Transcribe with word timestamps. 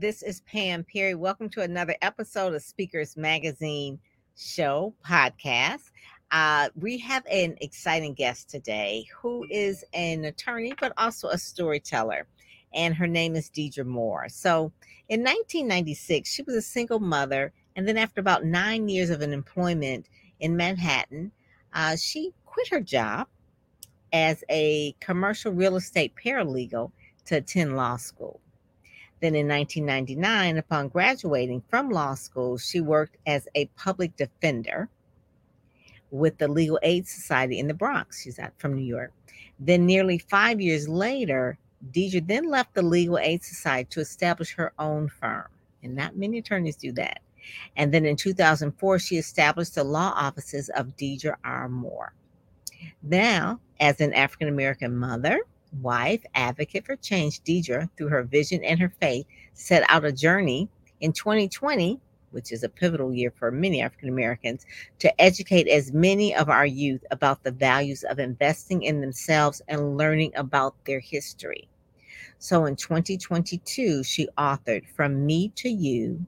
This 0.00 0.22
is 0.22 0.42
Pam 0.42 0.84
Perry. 0.84 1.16
Welcome 1.16 1.48
to 1.48 1.62
another 1.62 1.96
episode 2.02 2.54
of 2.54 2.62
Speakers 2.62 3.16
Magazine 3.16 3.98
show 4.36 4.94
podcast. 5.04 5.90
Uh, 6.30 6.68
we 6.76 6.98
have 6.98 7.26
an 7.28 7.56
exciting 7.60 8.14
guest 8.14 8.48
today 8.48 9.06
who 9.12 9.44
is 9.50 9.84
an 9.92 10.24
attorney, 10.24 10.72
but 10.80 10.92
also 10.96 11.30
a 11.30 11.36
storyteller. 11.36 12.28
And 12.72 12.94
her 12.94 13.08
name 13.08 13.34
is 13.34 13.50
Deidra 13.50 13.84
Moore. 13.84 14.28
So 14.28 14.70
in 15.08 15.24
1996, 15.24 16.32
she 16.32 16.42
was 16.44 16.54
a 16.54 16.62
single 16.62 17.00
mother. 17.00 17.52
And 17.74 17.88
then 17.88 17.96
after 17.96 18.20
about 18.20 18.44
nine 18.44 18.88
years 18.88 19.10
of 19.10 19.20
an 19.20 19.32
employment 19.32 20.06
in 20.38 20.56
Manhattan, 20.56 21.32
uh, 21.72 21.96
she 21.96 22.32
quit 22.46 22.68
her 22.68 22.80
job 22.80 23.26
as 24.12 24.44
a 24.48 24.94
commercial 25.00 25.50
real 25.50 25.74
estate 25.74 26.12
paralegal 26.14 26.92
to 27.24 27.38
attend 27.38 27.76
law 27.76 27.96
school. 27.96 28.40
Then 29.20 29.34
in 29.34 29.48
1999, 29.48 30.58
upon 30.58 30.88
graduating 30.88 31.62
from 31.68 31.90
law 31.90 32.14
school, 32.14 32.56
she 32.56 32.80
worked 32.80 33.16
as 33.26 33.48
a 33.54 33.66
public 33.76 34.16
defender 34.16 34.88
with 36.10 36.38
the 36.38 36.48
Legal 36.48 36.78
Aid 36.82 37.06
Society 37.06 37.58
in 37.58 37.66
the 37.66 37.74
Bronx. 37.74 38.22
She's 38.22 38.38
out 38.38 38.52
from 38.58 38.74
New 38.74 38.84
York. 38.84 39.12
Then, 39.58 39.86
nearly 39.86 40.18
five 40.18 40.60
years 40.60 40.88
later, 40.88 41.58
Deidra 41.90 42.26
then 42.26 42.48
left 42.48 42.74
the 42.74 42.82
Legal 42.82 43.18
Aid 43.18 43.42
Society 43.42 43.88
to 43.90 44.00
establish 44.00 44.54
her 44.54 44.72
own 44.78 45.08
firm. 45.08 45.46
And 45.82 45.94
not 45.94 46.16
many 46.16 46.38
attorneys 46.38 46.76
do 46.76 46.92
that. 46.92 47.20
And 47.76 47.92
then 47.92 48.04
in 48.04 48.16
2004, 48.16 48.98
she 48.98 49.16
established 49.16 49.74
the 49.74 49.84
law 49.84 50.12
offices 50.14 50.68
of 50.70 50.96
Deidra 50.96 51.36
R. 51.44 51.68
Moore. 51.68 52.12
Now, 53.02 53.60
as 53.80 54.00
an 54.00 54.12
African 54.12 54.48
American 54.48 54.96
mother, 54.96 55.40
wife, 55.80 56.24
advocate 56.34 56.86
for 56.86 56.96
change, 56.96 57.40
Deidra, 57.42 57.88
through 57.96 58.08
her 58.08 58.22
vision 58.22 58.62
and 58.64 58.80
her 58.80 58.92
faith, 59.00 59.26
set 59.54 59.84
out 59.88 60.04
a 60.04 60.12
journey 60.12 60.68
in 61.00 61.12
2020, 61.12 62.00
which 62.30 62.52
is 62.52 62.62
a 62.62 62.68
pivotal 62.68 63.12
year 63.12 63.30
for 63.30 63.50
many 63.50 63.80
African 63.80 64.08
Americans, 64.08 64.66
to 64.98 65.20
educate 65.20 65.68
as 65.68 65.92
many 65.92 66.34
of 66.34 66.48
our 66.48 66.66
youth 66.66 67.04
about 67.10 67.42
the 67.42 67.50
values 67.50 68.04
of 68.04 68.18
investing 68.18 68.82
in 68.82 69.00
themselves 69.00 69.62
and 69.68 69.96
learning 69.96 70.32
about 70.36 70.74
their 70.84 71.00
history. 71.00 71.68
So 72.38 72.66
in 72.66 72.76
2022, 72.76 74.04
she 74.04 74.28
authored 74.38 74.86
From 74.94 75.26
Me 75.26 75.48
to 75.56 75.68
You 75.68 76.24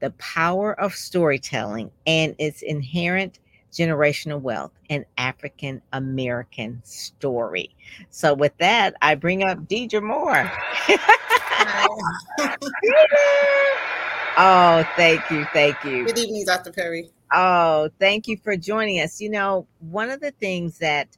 The 0.00 0.10
Power 0.12 0.78
of 0.78 0.94
Storytelling 0.94 1.90
and 2.06 2.34
Its 2.38 2.62
Inherent 2.62 3.38
generational 3.76 4.40
wealth 4.40 4.72
and 4.88 5.04
African 5.18 5.82
American 5.92 6.80
story. 6.84 7.74
So, 8.10 8.34
with 8.34 8.56
that, 8.58 8.94
I 9.02 9.14
bring 9.14 9.44
up 9.44 9.58
Deidra 9.66 10.02
Moore. 10.02 10.50
oh, 14.38 14.88
thank 14.96 15.30
you. 15.30 15.44
Thank 15.52 15.82
you. 15.84 16.06
Good 16.06 16.18
evening, 16.18 16.44
Dr. 16.46 16.72
Perry. 16.72 17.10
Oh, 17.32 17.90
thank 17.98 18.28
you 18.28 18.36
for 18.38 18.56
joining 18.56 19.00
us. 19.00 19.20
You 19.20 19.30
know, 19.30 19.66
one 19.80 20.10
of 20.10 20.20
the 20.20 20.30
things 20.32 20.78
that 20.78 21.08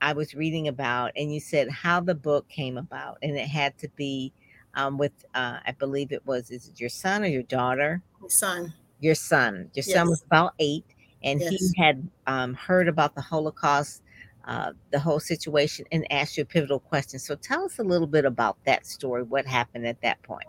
I 0.00 0.12
was 0.12 0.34
reading 0.34 0.68
about, 0.68 1.12
and 1.16 1.32
you 1.32 1.40
said 1.40 1.70
how 1.70 2.00
the 2.00 2.14
book 2.14 2.48
came 2.48 2.76
about, 2.76 3.18
and 3.22 3.36
it 3.36 3.48
had 3.48 3.78
to 3.78 3.88
be 3.96 4.32
um, 4.74 4.98
with, 4.98 5.12
uh, 5.34 5.58
I 5.64 5.72
believe 5.78 6.12
it 6.12 6.26
was, 6.26 6.50
is 6.50 6.68
it 6.68 6.80
your 6.80 6.90
son 6.90 7.22
or 7.22 7.28
your 7.28 7.44
daughter? 7.44 8.02
My 8.20 8.28
son. 8.28 8.74
Your 9.00 9.14
son. 9.14 9.70
Your 9.74 9.84
yes. 9.86 9.92
son 9.92 10.08
was 10.08 10.22
about 10.22 10.54
eight 10.58 10.84
and 11.24 11.40
yes. 11.40 11.50
he 11.50 11.82
had 11.82 12.06
um, 12.26 12.54
heard 12.54 12.86
about 12.86 13.14
the 13.14 13.20
Holocaust, 13.20 14.02
uh, 14.46 14.72
the 14.92 15.00
whole 15.00 15.18
situation, 15.18 15.86
and 15.90 16.06
asked 16.12 16.36
you 16.36 16.42
a 16.42 16.46
pivotal 16.46 16.78
question. 16.78 17.18
So 17.18 17.34
tell 17.34 17.64
us 17.64 17.78
a 17.78 17.82
little 17.82 18.06
bit 18.06 18.24
about 18.24 18.58
that 18.66 18.86
story. 18.86 19.22
What 19.22 19.46
happened 19.46 19.86
at 19.86 20.00
that 20.02 20.22
point? 20.22 20.46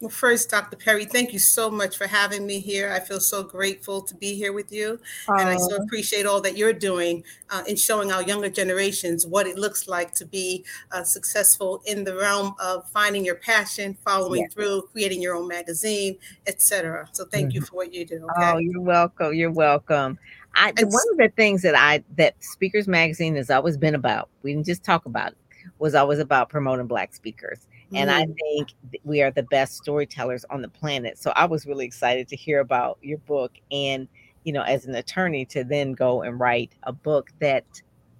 Well, 0.00 0.10
first, 0.10 0.50
Dr. 0.50 0.76
Perry, 0.76 1.04
thank 1.04 1.32
you 1.32 1.38
so 1.38 1.70
much 1.70 1.96
for 1.96 2.06
having 2.06 2.46
me 2.46 2.60
here. 2.60 2.90
I 2.92 3.00
feel 3.00 3.20
so 3.20 3.42
grateful 3.42 4.02
to 4.02 4.14
be 4.14 4.34
here 4.34 4.52
with 4.52 4.72
you. 4.72 5.00
Uh, 5.28 5.34
and 5.34 5.48
I 5.48 5.56
so 5.56 5.76
appreciate 5.76 6.26
all 6.26 6.40
that 6.42 6.56
you're 6.56 6.72
doing 6.72 7.22
uh, 7.50 7.62
in 7.66 7.76
showing 7.76 8.12
our 8.12 8.22
younger 8.22 8.50
generations 8.50 9.26
what 9.26 9.46
it 9.46 9.56
looks 9.56 9.88
like 9.88 10.12
to 10.14 10.26
be 10.26 10.64
uh, 10.92 11.04
successful 11.04 11.80
in 11.86 12.04
the 12.04 12.14
realm 12.16 12.54
of 12.58 12.88
finding 12.90 13.24
your 13.24 13.36
passion, 13.36 13.96
following 14.04 14.42
yes. 14.42 14.52
through, 14.52 14.82
creating 14.92 15.22
your 15.22 15.36
own 15.36 15.48
magazine, 15.48 16.18
etc. 16.46 17.08
So 17.12 17.24
thank 17.24 17.48
mm-hmm. 17.48 17.56
you 17.56 17.62
for 17.62 17.76
what 17.76 17.94
you 17.94 18.04
do. 18.04 18.16
Okay? 18.16 18.52
Oh, 18.52 18.58
you're 18.58 18.82
welcome. 18.82 19.32
You're 19.32 19.52
welcome. 19.52 20.18
I, 20.56 20.72
one 20.76 21.02
of 21.12 21.18
the 21.18 21.32
things 21.36 21.62
that 21.62 21.74
I 21.74 22.04
that 22.16 22.34
Speakers 22.42 22.86
Magazine 22.86 23.36
has 23.36 23.50
always 23.50 23.76
been 23.76 23.94
about, 23.94 24.28
we 24.42 24.52
didn't 24.52 24.66
just 24.66 24.84
talk 24.84 25.06
about 25.06 25.32
it, 25.32 25.38
was 25.78 25.94
always 25.94 26.18
about 26.18 26.48
promoting 26.48 26.86
Black 26.86 27.14
speakers. 27.14 27.66
And 27.94 28.10
I 28.10 28.24
mm. 28.24 28.34
think 28.36 28.74
we 29.04 29.22
are 29.22 29.30
the 29.30 29.42
best 29.44 29.76
storytellers 29.76 30.44
on 30.50 30.62
the 30.62 30.68
planet. 30.68 31.18
So 31.18 31.32
I 31.36 31.44
was 31.44 31.66
really 31.66 31.84
excited 31.84 32.28
to 32.28 32.36
hear 32.36 32.60
about 32.60 32.98
your 33.02 33.18
book 33.18 33.52
and, 33.70 34.08
you 34.44 34.52
know, 34.52 34.62
as 34.62 34.86
an 34.86 34.94
attorney 34.94 35.44
to 35.46 35.64
then 35.64 35.92
go 35.92 36.22
and 36.22 36.38
write 36.38 36.72
a 36.82 36.92
book 36.92 37.30
that 37.40 37.64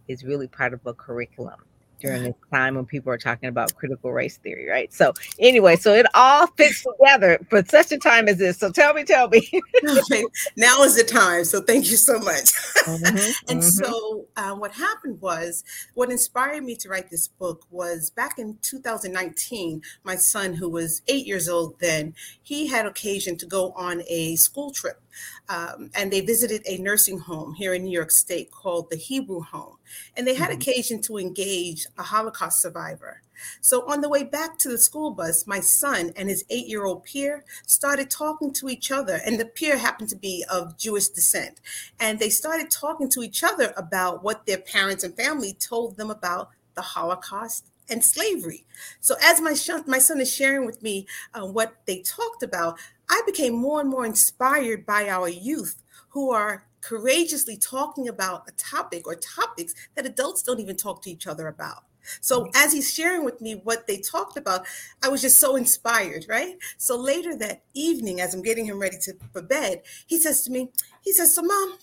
is 0.08 0.24
really 0.24 0.48
part 0.48 0.74
of 0.74 0.80
a 0.86 0.94
curriculum 0.94 1.60
during 2.00 2.24
this 2.24 2.34
time 2.52 2.74
when 2.74 2.84
people 2.84 3.12
are 3.12 3.18
talking 3.18 3.48
about 3.48 3.74
critical 3.74 4.12
race 4.12 4.36
theory, 4.38 4.68
right? 4.68 4.92
So 4.92 5.12
anyway, 5.38 5.76
so 5.76 5.94
it 5.94 6.06
all 6.14 6.46
fits 6.48 6.84
together 6.84 7.38
for 7.48 7.64
such 7.64 7.92
a 7.92 7.98
time 7.98 8.28
as 8.28 8.38
this. 8.38 8.58
So 8.58 8.70
tell 8.70 8.94
me, 8.94 9.04
tell 9.04 9.28
me. 9.28 9.48
okay. 9.88 10.24
Now 10.56 10.82
is 10.82 10.96
the 10.96 11.04
time. 11.04 11.44
So 11.44 11.60
thank 11.60 11.90
you 11.90 11.96
so 11.96 12.18
much. 12.18 12.52
Mm-hmm, 12.84 13.06
and 13.48 13.60
mm-hmm. 13.60 13.60
so 13.60 14.26
uh, 14.36 14.54
what 14.54 14.72
happened 14.72 15.20
was, 15.20 15.64
what 15.94 16.10
inspired 16.10 16.64
me 16.64 16.76
to 16.76 16.88
write 16.88 17.10
this 17.10 17.28
book 17.28 17.66
was 17.70 18.10
back 18.10 18.38
in 18.38 18.58
2019, 18.62 19.82
my 20.02 20.16
son, 20.16 20.54
who 20.54 20.68
was 20.68 21.02
eight 21.08 21.26
years 21.26 21.48
old 21.48 21.78
then, 21.80 22.14
he 22.42 22.66
had 22.66 22.86
occasion 22.86 23.36
to 23.36 23.46
go 23.46 23.72
on 23.72 24.02
a 24.08 24.36
school 24.36 24.70
trip 24.70 25.00
um, 25.48 25.90
and 25.94 26.12
they 26.12 26.20
visited 26.20 26.62
a 26.66 26.78
nursing 26.78 27.18
home 27.18 27.54
here 27.54 27.74
in 27.74 27.84
New 27.84 27.92
York 27.92 28.10
State 28.10 28.50
called 28.50 28.90
the 28.90 28.96
Hebrew 28.96 29.40
Home. 29.40 29.76
And 30.16 30.26
they 30.26 30.34
had 30.34 30.50
mm-hmm. 30.50 30.60
occasion 30.60 31.02
to 31.02 31.18
engage 31.18 31.86
a 31.98 32.02
Holocaust 32.02 32.60
survivor. 32.60 33.22
So 33.60 33.88
on 33.90 34.00
the 34.00 34.08
way 34.08 34.22
back 34.24 34.58
to 34.58 34.68
the 34.68 34.78
school 34.78 35.10
bus, 35.10 35.46
my 35.46 35.60
son 35.60 36.12
and 36.16 36.28
his 36.28 36.44
eight 36.50 36.66
year 36.66 36.84
old 36.84 37.04
peer 37.04 37.44
started 37.66 38.10
talking 38.10 38.52
to 38.54 38.68
each 38.68 38.90
other. 38.90 39.20
And 39.24 39.38
the 39.38 39.44
peer 39.44 39.78
happened 39.78 40.08
to 40.10 40.16
be 40.16 40.44
of 40.50 40.78
Jewish 40.78 41.08
descent. 41.08 41.60
And 41.98 42.18
they 42.18 42.30
started 42.30 42.70
talking 42.70 43.10
to 43.10 43.22
each 43.22 43.42
other 43.42 43.72
about 43.76 44.22
what 44.22 44.46
their 44.46 44.58
parents 44.58 45.04
and 45.04 45.16
family 45.16 45.54
told 45.54 45.96
them 45.96 46.10
about 46.10 46.50
the 46.74 46.82
Holocaust 46.82 47.66
and 47.88 48.04
slavery. 48.04 48.64
So 49.00 49.14
as 49.22 49.40
my 49.40 49.54
son, 49.54 49.84
my 49.86 49.98
son 49.98 50.20
is 50.20 50.32
sharing 50.32 50.64
with 50.66 50.82
me 50.82 51.06
uh, 51.34 51.46
what 51.46 51.74
they 51.86 52.00
talked 52.00 52.42
about, 52.42 52.78
I 53.08 53.22
became 53.26 53.54
more 53.54 53.80
and 53.80 53.90
more 53.90 54.06
inspired 54.06 54.86
by 54.86 55.08
our 55.08 55.28
youth 55.28 55.82
who 56.10 56.30
are 56.30 56.66
courageously 56.80 57.56
talking 57.56 58.08
about 58.08 58.48
a 58.48 58.52
topic 58.52 59.06
or 59.06 59.14
topics 59.14 59.74
that 59.94 60.06
adults 60.06 60.42
don't 60.42 60.60
even 60.60 60.76
talk 60.76 61.02
to 61.02 61.10
each 61.10 61.26
other 61.26 61.48
about. 61.48 61.84
So 62.20 62.42
mm-hmm. 62.42 62.50
as 62.54 62.72
he's 62.72 62.92
sharing 62.92 63.24
with 63.24 63.40
me 63.40 63.54
what 63.54 63.86
they 63.86 63.98
talked 63.98 64.36
about, 64.36 64.66
I 65.02 65.08
was 65.08 65.22
just 65.22 65.40
so 65.40 65.56
inspired, 65.56 66.26
right? 66.28 66.56
So 66.76 66.96
later 66.96 67.36
that 67.36 67.62
evening, 67.72 68.20
as 68.20 68.34
I'm 68.34 68.42
getting 68.42 68.66
him 68.66 68.78
ready 68.78 68.98
to 69.02 69.14
for 69.32 69.42
bed, 69.42 69.82
he 70.06 70.18
says 70.18 70.42
to 70.42 70.50
me, 70.50 70.70
he 71.00 71.12
says, 71.12 71.34
"So 71.34 71.42
mom, 71.42 71.78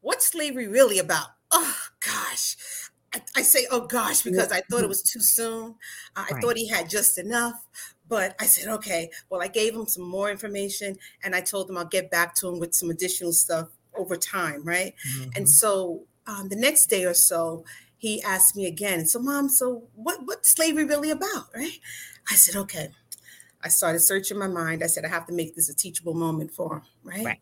what's 0.00 0.26
slavery 0.26 0.66
really 0.68 0.98
about?" 0.98 1.28
Oh 1.50 1.76
gosh. 2.04 2.56
I, 3.12 3.22
I 3.38 3.42
say, 3.42 3.66
oh 3.72 3.86
gosh, 3.88 4.22
because 4.22 4.52
I 4.52 4.60
thought 4.60 4.78
it 4.78 4.82
mm-hmm. 4.82 4.88
was 4.88 5.02
too 5.02 5.20
soon. 5.20 5.74
I 6.14 6.28
right. 6.30 6.40
thought 6.40 6.56
he 6.56 6.68
had 6.68 6.88
just 6.88 7.18
enough. 7.18 7.66
But 8.10 8.34
I 8.40 8.46
said, 8.46 8.68
okay, 8.68 9.10
well, 9.30 9.40
I 9.40 9.46
gave 9.46 9.74
him 9.74 9.86
some 9.86 10.06
more 10.06 10.30
information 10.30 10.98
and 11.22 11.34
I 11.34 11.40
told 11.40 11.70
him 11.70 11.78
I'll 11.78 11.84
get 11.84 12.10
back 12.10 12.34
to 12.40 12.48
him 12.48 12.58
with 12.58 12.74
some 12.74 12.90
additional 12.90 13.32
stuff 13.32 13.68
over 13.96 14.16
time, 14.16 14.64
right? 14.64 14.94
Mm-hmm. 15.14 15.30
And 15.36 15.48
so 15.48 16.02
um, 16.26 16.48
the 16.48 16.56
next 16.56 16.86
day 16.86 17.04
or 17.04 17.14
so, 17.14 17.64
he 17.96 18.20
asked 18.22 18.56
me 18.56 18.66
again, 18.66 19.06
so 19.06 19.20
mom, 19.20 19.48
so 19.48 19.84
what 19.94 20.18
what's 20.24 20.54
slavery 20.54 20.84
really 20.84 21.10
about, 21.10 21.46
right? 21.54 21.78
I 22.30 22.34
said, 22.34 22.56
okay. 22.56 22.88
I 23.62 23.68
started 23.68 24.00
searching 24.00 24.38
my 24.38 24.48
mind. 24.48 24.82
I 24.82 24.86
said, 24.86 25.04
I 25.04 25.08
have 25.08 25.26
to 25.26 25.34
make 25.34 25.54
this 25.54 25.68
a 25.68 25.74
teachable 25.74 26.14
moment 26.14 26.50
for 26.50 26.76
him, 26.76 26.82
right? 27.04 27.24
right. 27.24 27.40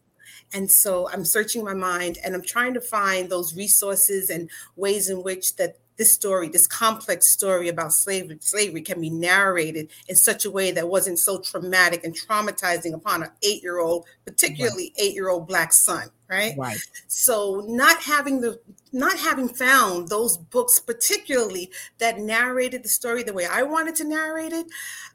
And 0.52 0.70
so 0.70 1.08
I'm 1.08 1.24
searching 1.24 1.64
my 1.64 1.74
mind 1.74 2.18
and 2.24 2.34
I'm 2.34 2.42
trying 2.42 2.74
to 2.74 2.80
find 2.80 3.30
those 3.30 3.54
resources 3.54 4.28
and 4.28 4.50
ways 4.74 5.08
in 5.08 5.22
which 5.22 5.56
that 5.56 5.76
this 5.98 6.12
story, 6.12 6.48
this 6.48 6.66
complex 6.66 7.30
story 7.30 7.68
about 7.68 7.92
slavery, 7.92 8.38
slavery 8.40 8.82
can 8.82 9.00
be 9.00 9.10
narrated 9.10 9.90
in 10.08 10.16
such 10.16 10.44
a 10.44 10.50
way 10.50 10.70
that 10.70 10.88
wasn't 10.88 11.18
so 11.18 11.40
traumatic 11.40 12.04
and 12.04 12.14
traumatizing 12.14 12.94
upon 12.94 13.24
an 13.24 13.30
eight-year-old, 13.42 14.06
particularly 14.24 14.94
eight-year-old 14.98 15.46
black 15.46 15.72
son. 15.72 16.08
Right? 16.28 16.54
Right. 16.56 16.78
So 17.08 17.64
not 17.66 18.02
having 18.02 18.40
the 18.40 18.60
not 18.92 19.18
having 19.18 19.48
found 19.48 20.08
those 20.08 20.38
books 20.38 20.78
particularly 20.78 21.70
that 21.98 22.18
narrated 22.18 22.82
the 22.82 22.88
story 22.88 23.22
the 23.22 23.34
way 23.34 23.44
I 23.44 23.62
wanted 23.62 23.94
to 23.96 24.04
narrate 24.04 24.52
it, 24.52 24.66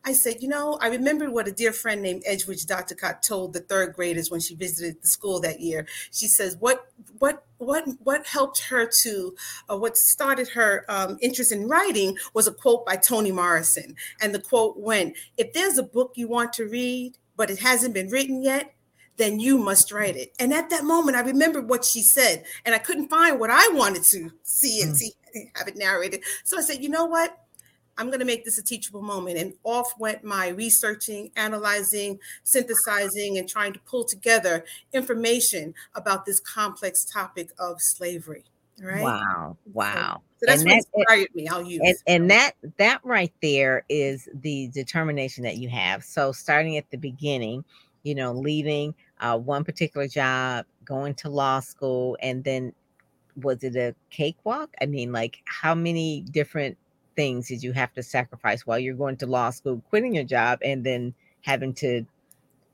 I 0.06 0.14
said, 0.14 0.42
you 0.42 0.48
know, 0.48 0.78
I 0.80 0.90
remember 0.90 1.32
what 1.32 1.48
a 1.48 1.52
dear 1.52 1.72
friend 1.72 2.02
named 2.02 2.24
Edgewood 2.26 2.58
Doctacott 2.58 3.22
told 3.22 3.54
the 3.54 3.62
third 3.62 3.94
graders 3.94 4.30
when 4.30 4.42
she 4.42 4.56
visited 4.56 5.02
the 5.02 5.08
school 5.08 5.40
that 5.42 5.60
year. 5.60 5.88
She 6.12 6.28
says, 6.28 6.56
what 6.60 6.88
what 7.20 7.46
what 7.58 7.88
what 8.04 8.28
helped 8.28 8.62
her 8.64 8.90
to 9.02 9.36
uh, 9.70 9.78
what 9.78 9.98
started 9.98 10.50
her 10.50 10.86
um, 10.90 11.18
interest 11.22 11.52
in 11.52 11.68
writing 11.68 12.18
was 12.34 12.48
a 12.48 12.54
quote 12.54 12.86
by 12.86 12.96
Toni 12.96 13.32
Morrison, 13.32 13.96
and 14.22 14.34
the 14.34 14.42
quote 14.42 14.78
went, 14.78 15.16
"If 15.38 15.54
there's 15.54 15.78
a 15.78 15.84
book 15.84 16.14
you 16.16 16.28
want 16.28 16.54
to 16.54 16.66
read, 16.66 17.18
but 17.36 17.50
it 17.50 17.60
hasn't 17.60 17.94
been 17.94 18.10
written 18.10 18.44
yet." 18.44 18.74
Then 19.18 19.40
you 19.40 19.58
must 19.58 19.92
write 19.92 20.16
it. 20.16 20.34
And 20.40 20.54
at 20.54 20.70
that 20.70 20.84
moment, 20.84 21.18
I 21.18 21.22
remembered 21.22 21.70
what 21.70 21.86
she 21.86 22.02
said, 22.02 22.44
and 22.66 22.74
I 22.74 22.80
couldn't 22.80 23.10
find 23.10 23.40
what 23.40 23.50
I 23.52 23.70
wanted 23.74 24.04
to 24.06 24.32
see 24.44 24.82
and 24.82 24.94
mm. 24.94 24.98
see 24.98 25.14
have 25.56 25.68
it 25.68 25.76
narrated. 25.76 26.24
So 26.44 26.58
I 26.58 26.62
said, 26.62 26.84
you 26.84 26.90
know 26.90 27.06
what? 27.06 27.38
I'm 27.98 28.08
going 28.08 28.20
to 28.20 28.26
make 28.26 28.44
this 28.44 28.58
a 28.58 28.64
teachable 28.64 29.02
moment. 29.02 29.38
And 29.38 29.54
off 29.64 29.94
went 30.00 30.24
my 30.24 30.48
researching, 30.48 31.32
analyzing, 31.36 32.20
synthesizing, 32.44 33.38
and 33.38 33.48
trying 33.48 33.74
to 33.74 33.80
pull 33.82 34.04
together 34.04 34.66
information 34.94 35.74
about 35.96 36.26
this 36.26 36.40
complex 36.40 37.06
topic 37.06 37.50
of 37.60 37.82
slavery. 37.82 38.46
Right? 38.82 39.04
Wow. 39.04 39.58
Wow. 39.72 40.22
So, 40.40 40.46
so 40.46 40.46
that's 40.48 40.62
and 40.62 40.72
what 40.72 40.86
that, 40.94 40.98
inspired 40.98 41.36
me. 41.36 41.48
I'll 41.48 41.64
use. 41.64 41.82
And, 41.84 41.98
and 42.08 42.32
that 42.32 42.54
that 42.78 43.02
right 43.04 43.34
there 43.42 43.86
is 43.88 44.28
the 44.34 44.70
determination 44.74 45.44
that 45.44 45.58
you 45.58 45.70
have. 45.70 46.04
So 46.04 46.32
starting 46.32 46.78
at 46.78 46.90
the 46.90 46.98
beginning, 46.98 47.64
you 48.02 48.16
know, 48.16 48.32
leaving 48.34 48.96
uh, 49.24 49.38
one 49.38 49.64
particular 49.64 50.08
job, 50.08 50.66
going 50.86 51.16
to 51.16 51.30
law 51.30 51.62
school, 51.62 52.18
and 52.22 52.44
then 52.44 52.74
was 53.42 53.64
it 53.64 53.76
a 53.76 53.96
cakewalk? 54.12 54.70
I 54.82 54.86
mean, 54.86 55.12
like 55.12 55.40
how 55.46 55.74
many 55.74 56.22
different 56.30 56.78
things 57.16 57.48
did 57.48 57.64
you 57.64 57.72
have 57.72 57.94
to 57.94 58.04
sacrifice 58.04 58.68
while 58.68 58.78
you're 58.78 58.96
going 58.96 59.18
to 59.18 59.26
law 59.26 59.50
school, 59.50 59.82
quitting 59.90 60.14
your 60.14 60.26
job, 60.26 60.60
and 60.64 60.84
then 60.84 61.14
having 61.42 61.74
to 61.76 62.06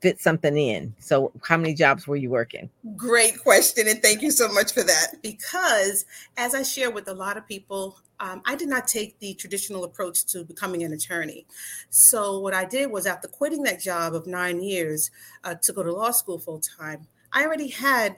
fit 0.00 0.20
something 0.20 0.56
in? 0.56 0.94
So, 0.98 1.32
how 1.42 1.56
many 1.56 1.74
jobs 1.74 2.06
were 2.06 2.16
you 2.16 2.30
working? 2.30 2.70
Great 2.96 3.38
question. 3.38 3.86
And 3.88 4.02
thank 4.02 4.22
you 4.22 4.30
so 4.30 4.48
much 4.52 4.72
for 4.72 4.82
that. 4.82 5.22
Because, 5.22 6.04
as 6.36 6.54
I 6.54 6.62
share 6.62 6.90
with 6.90 7.08
a 7.08 7.14
lot 7.14 7.36
of 7.36 7.46
people, 7.46 7.98
um, 8.18 8.42
I 8.44 8.56
did 8.56 8.68
not 8.68 8.86
take 8.86 9.18
the 9.18 9.34
traditional 9.34 9.84
approach 9.84 10.26
to 10.26 10.44
becoming 10.44 10.82
an 10.82 10.92
attorney. 10.92 11.46
So, 11.90 12.38
what 12.38 12.54
I 12.54 12.64
did 12.64 12.90
was, 12.90 13.06
after 13.06 13.28
quitting 13.28 13.62
that 13.64 13.80
job 13.80 14.14
of 14.14 14.26
nine 14.26 14.62
years 14.62 15.10
uh, 15.44 15.54
to 15.62 15.72
go 15.72 15.82
to 15.82 15.92
law 15.92 16.10
school 16.10 16.38
full 16.38 16.60
time, 16.60 17.06
I 17.32 17.44
already 17.44 17.68
had 17.68 18.16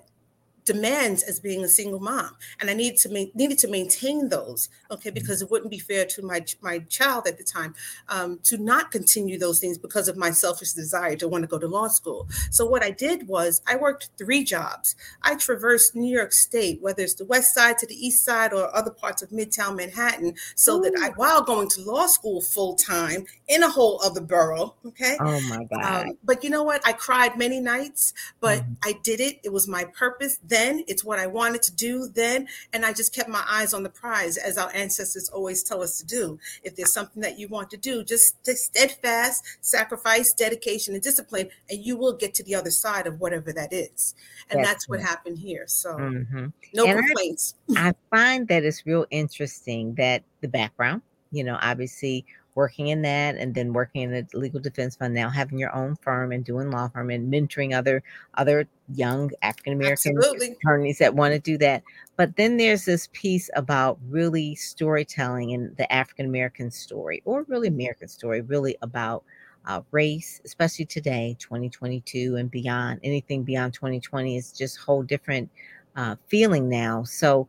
demands 0.64 1.23
as 1.23 1.41
being 1.41 1.64
a 1.64 1.69
single 1.69 2.00
mom. 2.00 2.37
And 2.61 2.70
i 2.70 2.75
needed 2.75 2.99
to 3.00 3.09
ma- 3.09 3.31
needed 3.35 3.59
to 3.59 3.69
maintain 3.69 4.29
those 4.29 4.69
okay 4.91 5.09
mm-hmm. 5.09 5.14
because 5.14 5.43
it 5.43 5.50
wouldn't 5.50 5.70
be 5.70 5.79
fair 5.79 6.05
to 6.06 6.23
my 6.23 6.44
my 6.61 6.79
child 6.81 7.26
at 7.26 7.38
the 7.38 7.44
time 7.44 7.75
um, 8.09 8.38
to 8.44 8.56
not 8.56 8.91
continue 8.91 9.38
those 9.38 9.59
things 9.59 9.79
because 9.79 10.09
of 10.09 10.17
my 10.17 10.31
selfish 10.31 10.73
desire 10.73 11.17
to 11.17 11.29
want 11.29 11.43
to 11.43 11.49
go 11.49 11.59
to 11.59 11.67
law 11.67 11.88
school. 11.88 12.29
So 12.50 12.64
what 12.64 12.82
i 12.82 12.91
did 12.91 13.29
was 13.29 13.62
i 13.67 13.76
worked 13.76 14.11
three 14.19 14.44
jobs. 14.44 14.94
I 15.23 15.35
traversed 15.35 15.94
new 15.94 16.12
york 16.12 16.32
state 16.32 16.81
whether 16.81 17.03
it's 17.03 17.15
the 17.15 17.25
west 17.25 17.55
side 17.55 17.79
to 17.79 17.87
the 17.87 17.94
east 17.94 18.25
side 18.25 18.53
or 18.53 18.75
other 18.75 18.91
parts 18.91 19.23
of 19.23 19.31
midtown 19.31 19.76
manhattan 19.76 20.35
so 20.55 20.79
Ooh. 20.79 20.82
that 20.82 20.94
i 21.00 21.11
while 21.17 21.43
going 21.43 21.69
to 21.69 21.82
law 21.82 22.06
school 22.06 22.41
full 22.41 22.75
time 22.75 23.25
in 23.49 23.62
a 23.62 23.69
whole 23.69 24.00
other 24.05 24.20
borough 24.20 24.75
okay 24.87 25.17
oh 25.20 25.41
my 25.49 25.65
god. 25.65 26.06
um, 26.06 26.19
but 26.25 26.43
you 26.44 26.50
know 26.50 26.62
what? 26.62 26.81
I 26.87 26.93
cried 26.93 27.37
many 27.37 27.61
nights 27.61 28.15
but 28.41 28.61
mm. 28.61 28.76
i 28.85 28.93
did 29.03 29.20
it. 29.20 29.41
It 29.44 29.53
was 29.53 29.69
my 29.69 29.85
purpose 29.85 30.38
then. 30.53 30.85
It's 30.87 31.05
what 31.05 31.19
I 31.19 31.27
wanted 31.27 31.63
to 31.63 31.75
do 31.75 32.09
then. 32.09 32.47
And 32.73 32.85
I 32.85 32.93
just 32.93 33.15
kept 33.15 33.29
my 33.29 33.45
eyes 33.51 33.75
on 33.75 33.83
the 33.83 33.91
prize, 33.91 34.37
as 34.37 34.59
our 34.59 34.71
ancestors 34.75 35.29
always 35.31 35.63
tell 35.63 35.83
us 35.83 35.99
to 35.99 36.07
do. 36.07 36.39
If 36.63 36.77
there's 36.77 36.93
something 36.93 37.23
that 37.23 37.39
you 37.39 37.49
want 37.49 37.71
to 37.71 37.77
do, 37.77 38.05
just 38.05 38.37
stay 38.43 38.55
steadfast, 38.55 39.45
sacrifice, 39.61 40.33
dedication, 40.33 40.95
and 40.95 41.03
discipline, 41.03 41.49
and 41.71 41.85
you 41.85 41.97
will 41.97 42.13
get 42.13 42.35
to 42.35 42.43
the 42.45 42.55
other 42.55 42.71
side 42.71 43.07
of 43.07 43.21
whatever 43.21 43.53
that 43.53 43.73
is. 43.73 44.15
And 44.51 44.61
that's, 44.61 44.69
that's 44.69 44.89
what 44.89 45.01
happened 45.01 45.39
here. 45.39 45.65
So 45.67 45.95
mm-hmm. 45.95 46.47
no 46.75 46.85
and 46.85 46.99
complaints. 46.99 47.55
I, 47.77 47.89
I 47.89 47.93
find 48.11 48.47
that 48.49 48.65
it's 48.65 48.85
real 48.85 49.07
interesting 49.11 49.95
that 49.95 50.23
the 50.43 50.49
background, 50.49 51.03
you 51.31 51.45
know, 51.45 51.59
obviously 51.63 52.27
working 52.55 52.89
in 52.89 53.03
that 53.03 53.37
and 53.37 53.55
then 53.55 53.73
working 53.73 54.03
in 54.03 54.11
the 54.11 54.27
legal 54.35 54.61
defense 54.61 54.97
fund 54.97 55.15
now 55.15 55.31
having 55.31 55.59
your 55.59 55.75
own 55.75 55.97
firm 55.97 56.33
and 56.33 56.45
doing 56.45 56.71
law 56.71 56.89
firm 56.89 57.11
and 57.11 57.33
mentoring 57.33 57.77
other 57.77 58.03
other 58.35 58.67
young 58.95 59.31
african 59.43 59.73
american 59.73 60.19
attorneys 60.19 60.99
that 60.99 61.15
want 61.15 61.33
to 61.33 61.39
do 61.39 61.57
that. 61.59 61.83
But 62.17 62.37
then 62.37 62.59
there's 62.59 62.85
this 62.85 63.09
piece 63.13 63.49
about 63.57 63.99
really 64.09 64.55
storytelling 64.55 65.53
and 65.53 65.77
the 65.77 65.91
african 65.93 66.27
american 66.27 66.71
story 66.71 67.23
or 67.25 67.45
really 67.49 67.69
american 67.69 68.09
story 68.09 68.43
really 68.43 68.77
about 68.83 69.25
uh, 69.67 69.81
race 69.93 70.41
especially 70.45 70.85
today 70.85 71.37
2022 71.39 72.37
and 72.37 72.51
beyond. 72.51 73.01
Anything 73.03 73.45
beyond 73.45 73.75
2020 73.75 74.37
is 74.37 74.53
just 74.53 74.79
whole 74.79 75.03
different 75.03 75.51
uh, 75.97 76.17
feeling 76.29 76.69
now. 76.69 77.05
So 77.05 77.49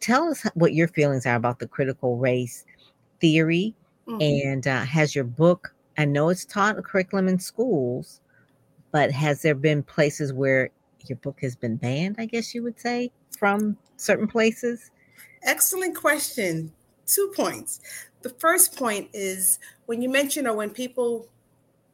tell 0.00 0.28
us 0.28 0.42
what 0.54 0.74
your 0.74 0.88
feelings 0.88 1.26
are 1.26 1.36
about 1.36 1.58
the 1.58 1.68
critical 1.68 2.16
race 2.16 2.64
theory 3.20 3.74
mm-hmm. 4.10 4.48
and 4.48 4.66
uh, 4.66 4.84
has 4.84 5.14
your 5.14 5.24
book 5.24 5.74
i 5.98 6.04
know 6.04 6.28
it's 6.28 6.44
taught 6.44 6.78
a 6.78 6.82
curriculum 6.82 7.28
in 7.28 7.38
schools 7.38 8.20
but 8.92 9.10
has 9.12 9.42
there 9.42 9.54
been 9.54 9.82
places 9.82 10.32
where 10.32 10.70
your 11.06 11.16
book 11.16 11.40
has 11.40 11.56
been 11.56 11.76
banned 11.76 12.16
i 12.18 12.26
guess 12.26 12.54
you 12.54 12.62
would 12.62 12.78
say 12.78 13.10
from 13.40 13.76
certain 13.96 14.26
places? 14.26 14.90
Excellent 15.42 15.96
question. 15.96 16.72
Two 17.06 17.32
points. 17.34 17.80
The 18.22 18.30
first 18.30 18.76
point 18.76 19.08
is 19.12 19.58
when 19.86 20.02
you 20.02 20.08
mention 20.08 20.46
or 20.46 20.54
when 20.54 20.70
people 20.70 21.26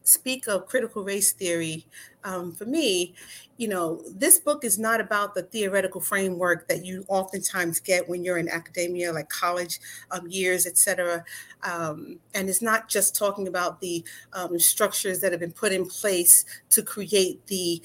speak 0.06 0.46
of 0.46 0.66
critical 0.66 1.02
race 1.04 1.32
theory, 1.32 1.86
um, 2.24 2.52
for 2.52 2.64
me, 2.64 3.14
you 3.56 3.68
know, 3.68 4.02
this 4.14 4.38
book 4.38 4.64
is 4.64 4.78
not 4.78 5.00
about 5.00 5.34
the 5.34 5.42
theoretical 5.42 6.00
framework 6.00 6.68
that 6.68 6.84
you 6.84 7.04
oftentimes 7.08 7.80
get 7.80 8.08
when 8.08 8.24
you're 8.24 8.38
in 8.38 8.48
academia, 8.48 9.12
like 9.12 9.28
college 9.28 9.80
um, 10.10 10.26
years, 10.28 10.66
et 10.66 10.76
cetera. 10.76 11.24
Um, 11.62 12.18
and 12.34 12.48
it's 12.48 12.62
not 12.62 12.88
just 12.88 13.16
talking 13.16 13.48
about 13.48 13.80
the 13.80 14.04
um, 14.32 14.58
structures 14.58 15.20
that 15.20 15.32
have 15.32 15.40
been 15.40 15.52
put 15.52 15.72
in 15.72 15.86
place 15.86 16.44
to 16.70 16.82
create 16.82 17.46
the 17.46 17.82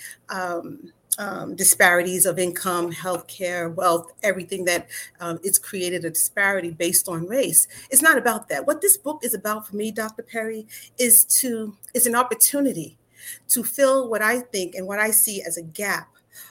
um, 1.22 1.56
disparities 1.56 2.26
of 2.26 2.40
income, 2.40 2.92
healthcare, 2.92 3.74
wealth, 3.74 4.12
everything 4.24 4.66
that 4.66 4.88
um, 5.20 5.40
it's 5.44 5.60
created 5.60 6.04
a 6.04 6.10
disparity 6.10 6.72
based 6.72 7.08
on 7.08 7.28
race. 7.28 7.68
It's 7.92 8.02
not 8.02 8.18
about 8.18 8.50
that. 8.50 8.66
What 8.66 8.82
this 8.82 8.98
book 8.98 9.24
is 9.24 9.36
about 9.36 9.68
for 9.68 9.76
me, 9.76 9.92
Dr. 9.92 10.24
Perry, 10.24 10.66
is 10.98 11.24
to 11.42 11.78
is 11.94 12.08
an 12.08 12.16
opportunity 12.16 12.98
to 13.50 13.64
fill 13.64 14.10
what 14.10 14.24
I 14.24 14.40
think 14.40 14.74
and 14.74 14.88
what 14.88 14.98
I 14.98 15.12
see 15.12 15.44
as 15.44 15.58
a 15.58 15.62
gap 15.62 16.08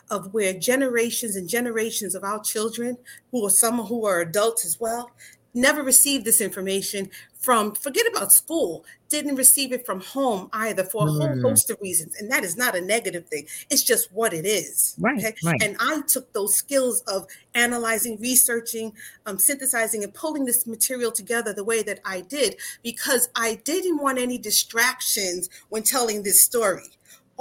of 0.09 0.33
where 0.33 0.53
generations 0.53 1.35
and 1.35 1.49
generations 1.49 2.15
of 2.15 2.23
our 2.23 2.41
children, 2.41 2.97
who 3.33 3.45
are 3.45 3.51
some 3.51 3.79
who 3.79 4.07
are 4.07 4.21
adults 4.21 4.65
as 4.65 4.79
well, 4.79 5.11
never 5.55 5.83
received 5.83 6.25
this 6.25 6.41
information 6.41 7.11
from 7.41 7.75
forget 7.75 8.07
about 8.07 8.31
school 8.31 8.85
didn't 9.09 9.35
receive 9.35 9.73
it 9.73 9.85
from 9.87 10.01
home 10.01 10.49
either 10.53 10.85
for 10.85 11.09
a 11.09 11.11
whole 11.11 11.29
mm. 11.29 11.43
host 11.43 11.71
of 11.71 11.79
reasons 11.81 12.15
and 12.21 12.31
that 12.31 12.45
is 12.45 12.57
not 12.57 12.77
a 12.77 12.81
negative 12.81 13.27
thing 13.27 13.47
it's 13.71 13.83
just 13.83 14.13
what 14.13 14.33
it 14.33 14.45
is 14.45 14.95
right, 14.99 15.19
okay? 15.19 15.35
right. 15.45 15.63
and 15.63 15.77
i 15.81 16.01
took 16.07 16.33
those 16.33 16.55
skills 16.55 17.01
of 17.09 17.27
analyzing 17.55 18.21
researching 18.21 18.93
um, 19.27 19.39
synthesizing 19.39 20.05
and 20.05 20.13
pulling 20.15 20.45
this 20.45 20.67
material 20.67 21.11
together 21.11 21.53
the 21.53 21.65
way 21.65 21.83
that 21.83 21.99
i 22.05 22.21
did 22.21 22.57
because 22.83 23.29
i 23.35 23.61
didn't 23.65 24.01
want 24.01 24.19
any 24.19 24.39
distractions 24.39 25.49
when 25.71 25.83
telling 25.83 26.23
this 26.23 26.45
story 26.45 26.91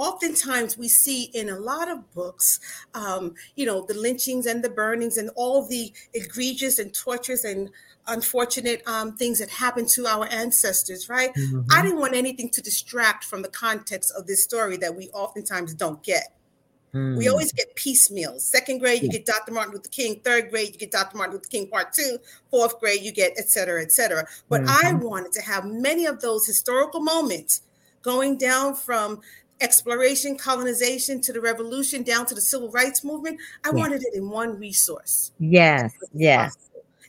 oftentimes 0.00 0.78
we 0.78 0.88
see 0.88 1.24
in 1.34 1.50
a 1.50 1.58
lot 1.58 1.90
of 1.90 2.12
books, 2.14 2.58
um, 2.94 3.34
you 3.54 3.66
know, 3.66 3.84
the 3.86 3.94
lynchings 3.94 4.46
and 4.46 4.64
the 4.64 4.70
burnings 4.70 5.18
and 5.18 5.30
all 5.36 5.66
the 5.66 5.92
egregious 6.14 6.78
and 6.78 6.94
torturous 6.94 7.44
and 7.44 7.68
unfortunate 8.06 8.82
um, 8.88 9.14
things 9.14 9.38
that 9.38 9.50
happened 9.50 9.88
to 9.88 10.06
our 10.06 10.26
ancestors, 10.30 11.10
right? 11.10 11.34
Mm-hmm. 11.34 11.60
I 11.70 11.82
didn't 11.82 12.00
want 12.00 12.14
anything 12.14 12.48
to 12.48 12.62
distract 12.62 13.24
from 13.24 13.42
the 13.42 13.50
context 13.50 14.10
of 14.16 14.26
this 14.26 14.42
story 14.42 14.78
that 14.78 14.96
we 14.96 15.10
oftentimes 15.10 15.74
don't 15.74 16.02
get. 16.02 16.32
We 16.92 17.28
always 17.28 17.52
get 17.52 17.72
piecemeal. 17.76 18.40
Second 18.40 18.78
grade, 18.78 19.00
you 19.02 19.08
get 19.08 19.24
Dr. 19.24 19.52
Martin 19.52 19.74
Luther 19.74 19.88
King. 19.90 20.20
Third 20.24 20.50
grade, 20.50 20.70
you 20.72 20.78
get 20.78 20.90
Dr. 20.90 21.16
Martin 21.16 21.34
Luther 21.34 21.48
King 21.48 21.68
Part 21.68 21.92
Two. 21.92 22.18
Fourth 22.50 22.80
grade, 22.80 23.02
you 23.02 23.12
get 23.12 23.32
et 23.36 23.48
cetera, 23.48 23.80
et 23.80 23.92
cetera. 23.92 24.26
But 24.48 24.62
mm-hmm. 24.62 24.86
I 24.86 24.92
wanted 24.94 25.30
to 25.34 25.42
have 25.42 25.66
many 25.66 26.06
of 26.06 26.20
those 26.20 26.46
historical 26.46 27.00
moments 27.00 27.62
going 28.02 28.38
down 28.38 28.74
from 28.74 29.20
exploration, 29.60 30.36
colonization 30.36 31.20
to 31.22 31.32
the 31.32 31.40
revolution, 31.40 32.02
down 32.02 32.26
to 32.26 32.34
the 32.34 32.40
civil 32.40 32.70
rights 32.70 33.04
movement. 33.04 33.38
I 33.64 33.70
wanted 33.70 34.02
it 34.02 34.14
in 34.14 34.30
one 34.30 34.58
resource. 34.58 35.32
Yes, 35.38 35.92
yes 36.12 36.56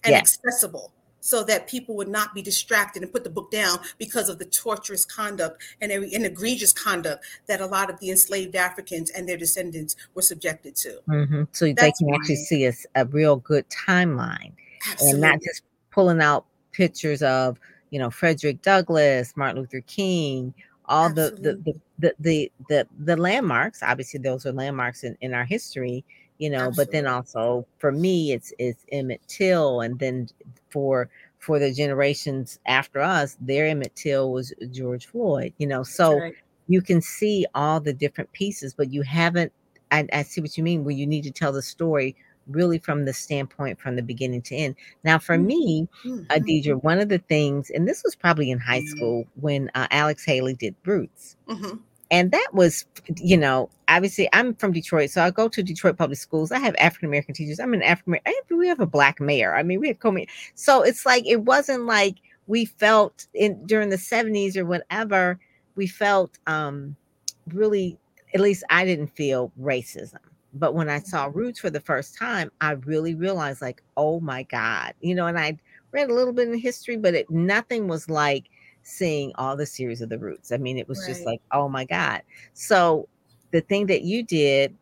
and 0.03 0.11
yes. 0.11 0.39
accessible. 0.45 0.91
so 1.23 1.43
that 1.43 1.67
people 1.67 1.95
would 1.95 2.07
not 2.07 2.33
be 2.33 2.41
distracted 2.41 3.03
and 3.03 3.13
put 3.13 3.23
the 3.23 3.29
book 3.29 3.51
down 3.51 3.77
because 3.99 4.27
of 4.27 4.39
the 4.39 4.45
torturous 4.45 5.05
conduct 5.05 5.61
and, 5.79 5.91
and 5.91 6.25
egregious 6.25 6.73
conduct 6.73 7.23
that 7.47 7.61
a 7.61 7.65
lot 7.65 7.89
of 7.91 7.99
the 7.99 8.09
enslaved 8.09 8.55
Africans 8.55 9.11
and 9.11 9.29
their 9.29 9.37
descendants 9.37 9.95
were 10.15 10.23
subjected 10.23 10.75
to. 10.77 10.99
Mm-hmm. 11.07 11.43
So 11.51 11.67
That's 11.67 11.81
they 11.81 11.91
can 11.91 12.13
actually 12.15 12.37
see 12.37 12.65
a, 12.65 12.73
a 12.95 13.05
real 13.05 13.35
good 13.35 13.65
timeline 13.69 14.53
Absolutely. 14.89 15.11
and 15.11 15.21
not 15.21 15.41
just 15.41 15.61
pulling 15.91 16.21
out 16.21 16.45
pictures 16.71 17.21
of, 17.21 17.59
you 17.91 17.99
know, 17.99 18.09
Frederick 18.09 18.63
Douglass, 18.63 19.37
Martin 19.37 19.61
Luther 19.61 19.81
King, 19.81 20.55
all 20.91 21.09
the 21.09 21.31
the, 21.41 21.73
the 21.99 22.13
the, 22.19 22.51
the 22.69 22.87
the 22.99 23.17
landmarks. 23.17 23.81
Obviously, 23.81 24.19
those 24.19 24.45
are 24.45 24.51
landmarks 24.51 25.03
in, 25.03 25.17
in 25.21 25.33
our 25.33 25.45
history 25.45 26.05
you 26.41 26.49
know 26.49 26.67
Absolutely. 26.67 26.85
but 26.85 26.91
then 26.91 27.07
also 27.07 27.65
for 27.77 27.91
me 27.91 28.33
it's 28.33 28.51
it's 28.57 28.83
emmett 28.91 29.21
till 29.27 29.81
and 29.81 29.99
then 29.99 30.27
for 30.69 31.07
for 31.37 31.59
the 31.59 31.71
generations 31.71 32.59
after 32.65 32.99
us 32.99 33.37
their 33.39 33.67
emmett 33.67 33.95
till 33.95 34.31
was 34.31 34.51
george 34.71 35.05
floyd 35.05 35.53
you 35.59 35.67
know 35.67 35.83
so 35.83 36.17
right. 36.17 36.33
you 36.67 36.81
can 36.81 36.99
see 36.99 37.45
all 37.53 37.79
the 37.79 37.93
different 37.93 38.29
pieces 38.33 38.73
but 38.73 38.91
you 38.91 39.03
haven't 39.03 39.53
I, 39.91 40.07
I 40.11 40.23
see 40.23 40.41
what 40.41 40.57
you 40.57 40.63
mean 40.63 40.83
where 40.83 40.95
you 40.95 41.05
need 41.05 41.23
to 41.25 41.31
tell 41.31 41.51
the 41.51 41.61
story 41.61 42.15
really 42.51 42.79
from 42.79 43.05
the 43.05 43.13
standpoint 43.13 43.79
from 43.79 43.95
the 43.95 44.03
beginning 44.03 44.41
to 44.43 44.55
end. 44.55 44.75
Now, 45.03 45.19
for 45.19 45.35
mm-hmm. 45.35 45.47
me, 45.47 45.87
mm-hmm. 46.03 46.23
Adidra, 46.31 46.81
one 46.83 46.99
of 46.99 47.09
the 47.09 47.19
things, 47.19 47.69
and 47.69 47.87
this 47.87 48.03
was 48.03 48.15
probably 48.15 48.51
in 48.51 48.59
high 48.59 48.83
school 48.83 49.25
when 49.39 49.69
uh, 49.75 49.87
Alex 49.91 50.23
Haley 50.25 50.55
did 50.55 50.75
Roots. 50.85 51.35
Mm-hmm 51.47 51.77
and 52.11 52.31
that 52.31 52.49
was 52.53 52.85
you 53.15 53.37
know 53.37 53.69
obviously 53.87 54.29
i'm 54.33 54.53
from 54.55 54.71
detroit 54.71 55.09
so 55.09 55.23
i 55.23 55.31
go 55.31 55.47
to 55.47 55.63
detroit 55.63 55.97
public 55.97 56.19
schools 56.19 56.51
i 56.51 56.59
have 56.59 56.75
african 56.77 57.07
american 57.07 57.33
teachers 57.33 57.59
i'm 57.59 57.73
an 57.73 57.81
african 57.81 58.13
American. 58.13 58.57
we 58.57 58.67
have 58.67 58.79
a 58.79 58.85
black 58.85 59.19
mayor 59.19 59.55
i 59.55 59.63
mean 59.63 59.79
we 59.79 59.87
have 59.87 59.97
so 60.53 60.83
it's 60.83 61.05
like 61.05 61.25
it 61.25 61.41
wasn't 61.41 61.85
like 61.85 62.17
we 62.45 62.65
felt 62.65 63.25
in 63.33 63.65
during 63.65 63.89
the 63.89 63.95
70s 63.95 64.55
or 64.55 64.65
whatever 64.65 65.39
we 65.75 65.87
felt 65.87 66.37
um 66.45 66.95
really 67.47 67.97
at 68.35 68.41
least 68.41 68.63
i 68.69 68.85
didn't 68.85 69.07
feel 69.07 69.51
racism 69.59 70.19
but 70.53 70.73
when 70.73 70.89
i 70.89 70.99
saw 70.99 71.29
roots 71.33 71.59
for 71.59 71.69
the 71.69 71.79
first 71.79 72.17
time 72.17 72.51
i 72.61 72.71
really 72.71 73.15
realized 73.15 73.61
like 73.61 73.81
oh 73.97 74.19
my 74.19 74.43
god 74.43 74.93
you 75.01 75.15
know 75.15 75.27
and 75.27 75.39
i 75.39 75.57
read 75.91 76.09
a 76.09 76.13
little 76.13 76.33
bit 76.33 76.47
in 76.47 76.57
history 76.57 76.97
but 76.97 77.13
it 77.13 77.29
nothing 77.29 77.87
was 77.87 78.09
like 78.09 78.49
seeing 78.83 79.31
all 79.35 79.55
the 79.55 79.65
series 79.65 80.01
of 80.01 80.09
the 80.09 80.17
roots. 80.17 80.51
I 80.51 80.57
mean, 80.57 80.77
it 80.77 80.87
was 80.87 80.99
right. 80.99 81.07
just 81.07 81.25
like, 81.25 81.41
oh 81.51 81.69
my 81.69 81.85
God. 81.85 82.21
So 82.53 83.07
the 83.51 83.61
thing 83.61 83.85
that 83.87 84.03
you 84.03 84.23
did 84.23 84.75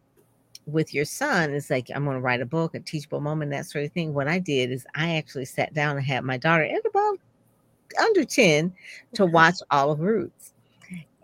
with 0.65 0.93
your 0.93 1.05
son 1.05 1.51
is 1.51 1.69
like, 1.69 1.89
I'm 1.93 2.05
going 2.05 2.17
to 2.17 2.21
write 2.21 2.41
a 2.41 2.45
book, 2.45 2.75
a 2.75 2.79
teachable 2.79 3.21
moment, 3.21 3.51
that 3.51 3.65
sort 3.65 3.85
of 3.85 3.91
thing. 3.91 4.13
What 4.13 4.27
I 4.27 4.39
did 4.39 4.71
is 4.71 4.85
I 4.95 5.15
actually 5.15 5.45
sat 5.45 5.73
down 5.73 5.97
and 5.97 6.05
had 6.05 6.23
my 6.23 6.38
daughter 6.38 6.63
at 6.63 6.85
about 6.85 7.19
under 7.99 8.23
10 8.23 8.73
to 9.15 9.25
watch 9.25 9.55
all 9.71 9.91
of 9.91 9.99
Roots 9.99 10.53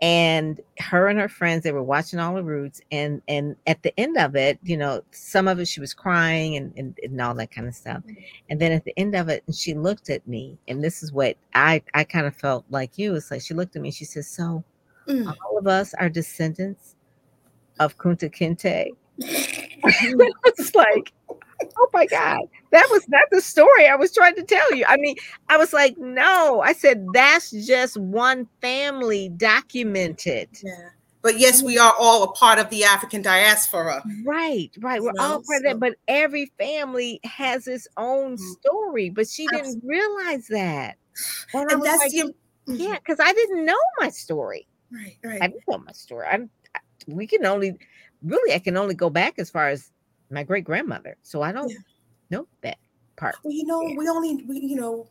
and 0.02 0.60
her 0.78 1.08
and 1.08 1.18
her 1.18 1.28
friends 1.28 1.62
they 1.62 1.72
were 1.72 1.82
watching 1.82 2.18
all 2.18 2.34
the 2.34 2.42
roots 2.42 2.82
and 2.92 3.22
and 3.28 3.56
at 3.66 3.82
the 3.82 3.98
end 3.98 4.16
of 4.18 4.36
it 4.36 4.58
you 4.62 4.76
know 4.76 5.02
some 5.10 5.48
of 5.48 5.58
it 5.58 5.66
she 5.66 5.80
was 5.80 5.94
crying 5.94 6.56
and, 6.56 6.72
and, 6.76 6.98
and 7.02 7.18
all 7.20 7.34
that 7.34 7.50
kind 7.50 7.66
of 7.66 7.74
stuff 7.74 7.98
mm-hmm. 7.98 8.20
and 8.50 8.60
then 8.60 8.72
at 8.72 8.84
the 8.84 8.92
end 8.98 9.14
of 9.14 9.28
it 9.28 9.42
and 9.46 9.56
she 9.56 9.72
looked 9.72 10.10
at 10.10 10.26
me 10.28 10.58
and 10.68 10.84
this 10.84 11.02
is 11.02 11.12
what 11.12 11.36
i 11.54 11.82
i 11.94 12.04
kind 12.04 12.26
of 12.26 12.36
felt 12.36 12.64
like 12.68 12.98
you 12.98 13.14
it's 13.14 13.30
like 13.30 13.40
she 13.40 13.54
looked 13.54 13.74
at 13.74 13.80
me 13.80 13.88
and 13.88 13.94
she 13.94 14.04
says 14.04 14.28
so 14.28 14.62
mm. 15.08 15.26
all 15.26 15.56
of 15.56 15.66
us 15.66 15.94
are 15.94 16.10
descendants 16.10 16.94
of 17.80 17.96
kunta 17.96 18.30
kinte 18.30 18.90
it's 19.88 20.74
like 20.74 21.12
oh 21.62 21.88
my 21.92 22.06
God, 22.06 22.40
that 22.72 22.86
was 22.90 23.08
not 23.08 23.24
the 23.30 23.40
story 23.40 23.86
I 23.88 23.96
was 23.96 24.12
trying 24.12 24.34
to 24.36 24.42
tell 24.42 24.74
you. 24.74 24.84
I 24.86 24.96
mean, 24.96 25.16
I 25.48 25.56
was 25.56 25.72
like, 25.72 25.96
no, 25.98 26.60
I 26.60 26.72
said, 26.72 27.06
that's 27.12 27.50
just 27.50 27.96
one 27.96 28.46
family 28.60 29.30
documented. 29.30 30.48
Yeah. 30.62 30.90
But 31.22 31.40
yes, 31.40 31.60
we 31.60 31.76
are 31.76 31.92
all 31.98 32.22
a 32.22 32.32
part 32.32 32.60
of 32.60 32.70
the 32.70 32.84
African 32.84 33.20
diaspora. 33.20 34.00
Right, 34.24 34.70
right. 34.78 35.02
We're 35.02 35.10
all 35.18 35.42
part 35.42 35.58
of 35.58 35.62
that, 35.64 35.80
but 35.80 35.96
every 36.06 36.52
family 36.56 37.18
has 37.24 37.66
its 37.66 37.88
own 37.96 38.34
mm-hmm. 38.34 38.52
story. 38.60 39.10
But 39.10 39.28
she 39.28 39.48
didn't 39.48 39.82
realize 39.84 40.46
that. 40.48 40.96
And, 41.52 41.68
and 41.68 41.82
that's 41.82 41.98
like, 41.98 42.12
the, 42.12 42.32
yeah, 42.66 42.94
because 42.94 43.18
I 43.18 43.32
didn't 43.32 43.64
know 43.64 43.74
my 43.98 44.10
story. 44.10 44.68
Right, 44.92 45.16
right. 45.24 45.42
I 45.42 45.48
didn't 45.48 45.64
know 45.66 45.78
my 45.78 45.90
story. 45.92 46.28
I'm, 46.30 46.48
we 47.08 47.26
can 47.26 47.44
only 47.44 47.76
really, 48.22 48.54
I 48.54 48.60
can 48.60 48.76
only 48.76 48.94
go 48.94 49.10
back 49.10 49.34
as 49.38 49.50
far 49.50 49.68
as 49.68 49.90
my 50.30 50.42
great 50.42 50.64
grandmother. 50.64 51.16
So 51.22 51.42
I 51.42 51.52
don't 51.52 51.70
yeah. 51.70 51.76
know 52.30 52.46
that 52.62 52.78
part. 53.16 53.36
Well, 53.42 53.52
you 53.52 53.66
know, 53.66 53.82
yeah. 53.82 53.96
we 53.96 54.08
only 54.08 54.44
we 54.46 54.60
you 54.60 54.76
know 54.76 55.08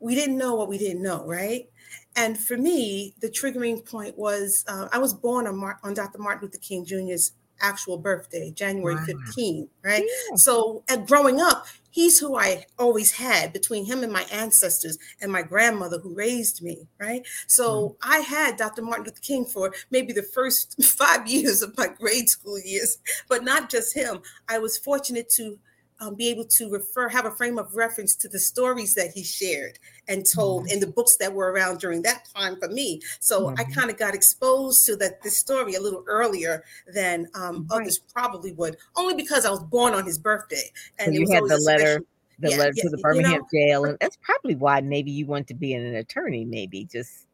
we 0.00 0.14
didn't 0.14 0.38
know 0.38 0.54
what 0.54 0.68
we 0.68 0.78
didn't 0.78 1.02
know, 1.02 1.24
right? 1.26 1.68
And 2.16 2.38
for 2.38 2.56
me, 2.56 3.14
the 3.20 3.28
triggering 3.28 3.88
point 3.88 4.18
was 4.18 4.64
uh, 4.68 4.88
I 4.92 4.98
was 4.98 5.14
born 5.14 5.46
on 5.46 5.56
Mar- 5.56 5.80
on 5.82 5.94
Dr. 5.94 6.18
Martin 6.18 6.46
Luther 6.46 6.58
King 6.58 6.84
Jr.'s 6.84 7.32
actual 7.60 7.98
birthday, 7.98 8.50
January 8.50 8.94
wow. 8.94 9.04
15, 9.04 9.68
right? 9.82 10.04
Yeah. 10.04 10.36
So, 10.36 10.84
at 10.88 11.06
growing 11.06 11.40
up, 11.40 11.66
he's 11.98 12.20
who 12.20 12.36
I 12.36 12.64
always 12.78 13.10
had 13.10 13.52
between 13.52 13.84
him 13.84 14.04
and 14.04 14.12
my 14.12 14.24
ancestors 14.30 14.98
and 15.20 15.32
my 15.32 15.42
grandmother 15.42 15.98
who 15.98 16.14
raised 16.14 16.62
me, 16.62 16.86
right? 17.00 17.26
So 17.48 17.96
mm-hmm. 18.00 18.12
I 18.12 18.18
had 18.18 18.56
Dr. 18.56 18.82
Martin 18.82 19.06
Luther 19.06 19.20
King 19.20 19.44
for 19.44 19.74
maybe 19.90 20.12
the 20.12 20.22
first 20.22 20.80
five 20.84 21.26
years 21.26 21.60
of 21.60 21.76
my 21.76 21.88
grade 21.88 22.28
school 22.28 22.60
years, 22.60 22.98
but 23.28 23.42
not 23.42 23.68
just 23.68 23.96
him. 23.96 24.20
I 24.48 24.60
was 24.60 24.78
fortunate 24.78 25.28
to 25.30 25.58
um, 26.00 26.14
be 26.14 26.28
able 26.28 26.44
to 26.44 26.70
refer, 26.70 27.08
have 27.08 27.26
a 27.26 27.30
frame 27.30 27.58
of 27.58 27.74
reference 27.74 28.14
to 28.16 28.28
the 28.28 28.38
stories 28.38 28.94
that 28.94 29.10
he 29.12 29.22
shared 29.22 29.78
and 30.06 30.24
told 30.24 30.64
mm-hmm. 30.64 30.74
in 30.74 30.80
the 30.80 30.86
books 30.86 31.16
that 31.16 31.32
were 31.32 31.52
around 31.52 31.80
during 31.80 32.02
that 32.02 32.26
time 32.34 32.56
for 32.58 32.68
me. 32.68 33.00
So 33.20 33.46
mm-hmm. 33.46 33.60
I 33.60 33.64
kind 33.64 33.90
of 33.90 33.98
got 33.98 34.14
exposed 34.14 34.86
to 34.86 34.96
that 34.96 35.22
this 35.22 35.38
story 35.38 35.74
a 35.74 35.80
little 35.80 36.04
earlier 36.06 36.64
than 36.92 37.28
um, 37.34 37.66
right. 37.70 37.82
others 37.82 37.98
probably 38.12 38.52
would, 38.52 38.76
only 38.96 39.14
because 39.14 39.44
I 39.44 39.50
was 39.50 39.62
born 39.62 39.94
on 39.94 40.04
his 40.04 40.18
birthday. 40.18 40.70
And 40.98 41.14
so 41.14 41.20
you 41.20 41.32
had 41.32 41.44
the 41.44 41.58
letter. 41.58 42.02
the 42.38 42.50
yeah, 42.50 42.56
letter 42.56 42.72
yeah, 42.76 42.82
to 42.84 42.88
the 42.90 42.98
Birmingham 42.98 43.32
you 43.32 43.38
know, 43.38 43.46
jail, 43.52 43.84
and 43.84 43.98
that's 44.00 44.16
probably 44.22 44.54
why 44.54 44.80
maybe 44.80 45.10
you 45.10 45.26
want 45.26 45.46
to 45.48 45.54
be 45.54 45.74
an 45.74 45.94
attorney. 45.96 46.44
Maybe 46.44 46.84
just 46.84 47.27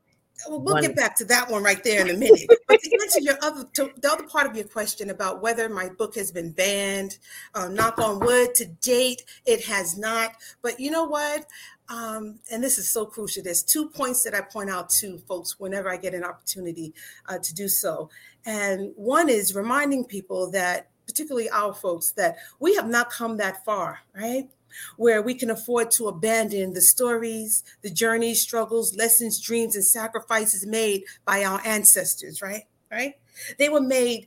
well, 0.49 0.61
we'll 0.61 0.81
get 0.81 0.97
back 0.97 1.17
to 1.17 1.25
that 1.27 1.51
one 1.51 1.63
right 1.63 1.83
there 1.83 2.03
in 2.03 2.15
a 2.15 2.19
minute. 2.19 2.47
but 2.69 2.81
to 2.81 2.99
answer 3.03 3.21
your 3.21 3.37
other, 3.43 3.65
to, 3.75 3.91
the 4.01 4.11
other 4.11 4.25
part 4.25 4.47
of 4.47 4.57
your 4.57 4.67
question 4.67 5.11
about 5.11 5.41
whether 5.41 5.69
my 5.69 5.89
book 5.89 6.15
has 6.17 6.31
been 6.31 6.51
banned, 6.51 7.19
uh, 7.55 7.69
knock 7.69 7.99
on 7.99 8.21
wood, 8.21 8.55
to 8.55 8.67
date, 8.67 9.23
it 9.47 9.65
has 9.65 9.97
not. 9.97 10.33
But 10.63 10.81
you 10.81 10.91
know 10.91 11.05
what? 11.05 11.47
Um, 11.89 12.41
and 12.51 12.63
this 12.63 12.79
is 12.79 12.91
so 12.91 13.05
crucial. 13.05 13.43
There's 13.43 13.63
two 13.63 13.89
points 13.89 14.23
that 14.25 14.35
I 14.35 14.41
point 14.41 14.71
out 14.71 14.89
to 14.91 15.19
folks 15.19 15.61
whenever 15.61 15.91
I 15.91 15.97
get 15.97 16.15
an 16.15 16.25
opportunity 16.25 16.95
uh, 17.29 17.39
to 17.39 17.55
do 17.55 17.69
so. 17.69 18.11
And 18.47 18.93
one 18.97 19.29
is 19.29 19.55
reminding 19.55 20.05
people 20.05 20.51
that, 20.53 20.89
particularly 21.07 21.51
our 21.51 21.75
folks, 21.75 22.13
that 22.13 22.37
we 22.59 22.75
have 22.75 22.89
not 22.89 23.11
come 23.11 23.37
that 23.37 23.65
far, 23.65 24.01
right? 24.15 24.49
Where 24.97 25.23
we 25.23 25.35
can 25.35 25.51
afford 25.51 25.91
to 25.93 26.09
abandon 26.09 26.73
the 26.75 26.81
stories, 26.81 27.63
the 27.83 27.91
journeys, 27.91 28.43
struggles, 28.43 28.97
lessons, 28.97 29.41
dreams, 29.41 29.75
and 29.75 29.85
sacrifices 29.85 30.67
made 30.67 31.05
by 31.25 31.45
our 31.45 31.61
ancestors, 31.65 32.43
right? 32.43 32.65
Right? 32.91 33.15
They 33.59 33.69
were 33.69 33.81
made 33.81 34.27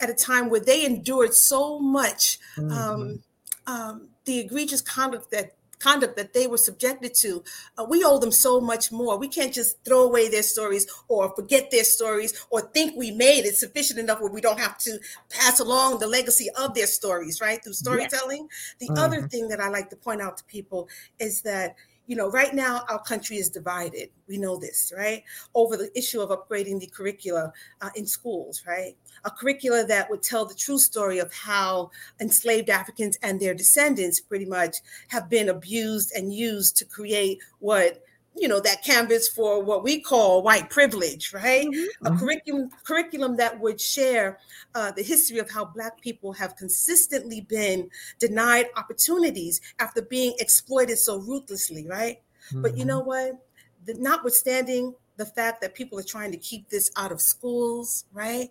at 0.00 0.10
a 0.10 0.14
time 0.14 0.50
where 0.50 0.60
they 0.60 0.84
endured 0.84 1.34
so 1.34 1.78
much 1.78 2.38
mm-hmm. 2.56 2.72
um, 2.72 3.22
um, 3.66 4.08
the 4.24 4.38
egregious 4.38 4.80
conduct 4.80 5.30
that 5.30 5.57
conduct 5.78 6.16
that 6.16 6.32
they 6.32 6.46
were 6.46 6.58
subjected 6.58 7.14
to, 7.14 7.42
uh, 7.76 7.84
we 7.88 8.04
owe 8.04 8.18
them 8.18 8.32
so 8.32 8.60
much 8.60 8.90
more. 8.92 9.18
We 9.18 9.28
can't 9.28 9.52
just 9.52 9.82
throw 9.84 10.04
away 10.04 10.28
their 10.28 10.42
stories 10.42 10.86
or 11.08 11.34
forget 11.34 11.70
their 11.70 11.84
stories 11.84 12.46
or 12.50 12.60
think 12.60 12.96
we 12.96 13.10
made 13.10 13.44
it 13.44 13.56
sufficient 13.56 13.98
enough 13.98 14.20
where 14.20 14.30
we 14.30 14.40
don't 14.40 14.60
have 14.60 14.78
to 14.78 14.98
pass 15.30 15.60
along 15.60 15.98
the 16.00 16.06
legacy 16.06 16.48
of 16.58 16.74
their 16.74 16.86
stories, 16.86 17.40
right? 17.40 17.62
Through 17.62 17.74
storytelling. 17.74 18.48
The 18.78 18.88
mm-hmm. 18.88 18.98
other 18.98 19.28
thing 19.28 19.48
that 19.48 19.60
I 19.60 19.68
like 19.68 19.90
to 19.90 19.96
point 19.96 20.20
out 20.20 20.38
to 20.38 20.44
people 20.44 20.88
is 21.18 21.42
that 21.42 21.76
you 22.08 22.16
know, 22.16 22.30
right 22.30 22.54
now 22.54 22.84
our 22.88 23.00
country 23.00 23.36
is 23.36 23.50
divided. 23.50 24.08
We 24.26 24.38
know 24.38 24.56
this, 24.56 24.92
right? 24.96 25.22
Over 25.54 25.76
the 25.76 25.96
issue 25.96 26.20
of 26.20 26.30
upgrading 26.30 26.80
the 26.80 26.86
curricula 26.86 27.52
uh, 27.82 27.90
in 27.94 28.06
schools, 28.06 28.64
right? 28.66 28.96
A 29.26 29.30
curricula 29.30 29.84
that 29.86 30.08
would 30.08 30.22
tell 30.22 30.46
the 30.46 30.54
true 30.54 30.78
story 30.78 31.18
of 31.18 31.32
how 31.34 31.90
enslaved 32.18 32.70
Africans 32.70 33.18
and 33.22 33.38
their 33.38 33.52
descendants 33.52 34.20
pretty 34.20 34.46
much 34.46 34.78
have 35.08 35.28
been 35.28 35.50
abused 35.50 36.12
and 36.16 36.32
used 36.32 36.78
to 36.78 36.86
create 36.86 37.40
what 37.58 38.02
you 38.40 38.48
know 38.48 38.60
that 38.60 38.82
canvas 38.82 39.28
for 39.28 39.62
what 39.62 39.82
we 39.82 40.00
call 40.00 40.42
white 40.42 40.70
privilege 40.70 41.32
right 41.32 41.66
mm-hmm. 41.66 42.06
a 42.06 42.18
curriculum 42.18 42.70
curriculum 42.84 43.36
that 43.36 43.58
would 43.60 43.80
share 43.80 44.38
uh, 44.74 44.90
the 44.92 45.02
history 45.02 45.38
of 45.38 45.50
how 45.50 45.64
black 45.64 46.00
people 46.00 46.32
have 46.32 46.56
consistently 46.56 47.40
been 47.40 47.88
denied 48.18 48.66
opportunities 48.76 49.60
after 49.78 50.02
being 50.02 50.34
exploited 50.38 50.98
so 50.98 51.18
ruthlessly 51.18 51.86
right 51.86 52.22
mm-hmm. 52.48 52.62
but 52.62 52.72
you 52.72 52.78
mm-hmm. 52.78 52.88
know 52.88 53.00
what 53.00 53.38
the, 53.84 53.94
notwithstanding 53.94 54.94
the 55.16 55.26
fact 55.26 55.60
that 55.60 55.74
people 55.74 55.98
are 55.98 56.04
trying 56.04 56.30
to 56.30 56.38
keep 56.38 56.68
this 56.68 56.90
out 56.96 57.12
of 57.12 57.20
schools 57.20 58.04
right 58.12 58.50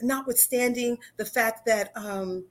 notwithstanding 0.00 0.98
the 1.16 1.24
fact 1.24 1.64
that 1.66 1.92
um, 1.96 2.44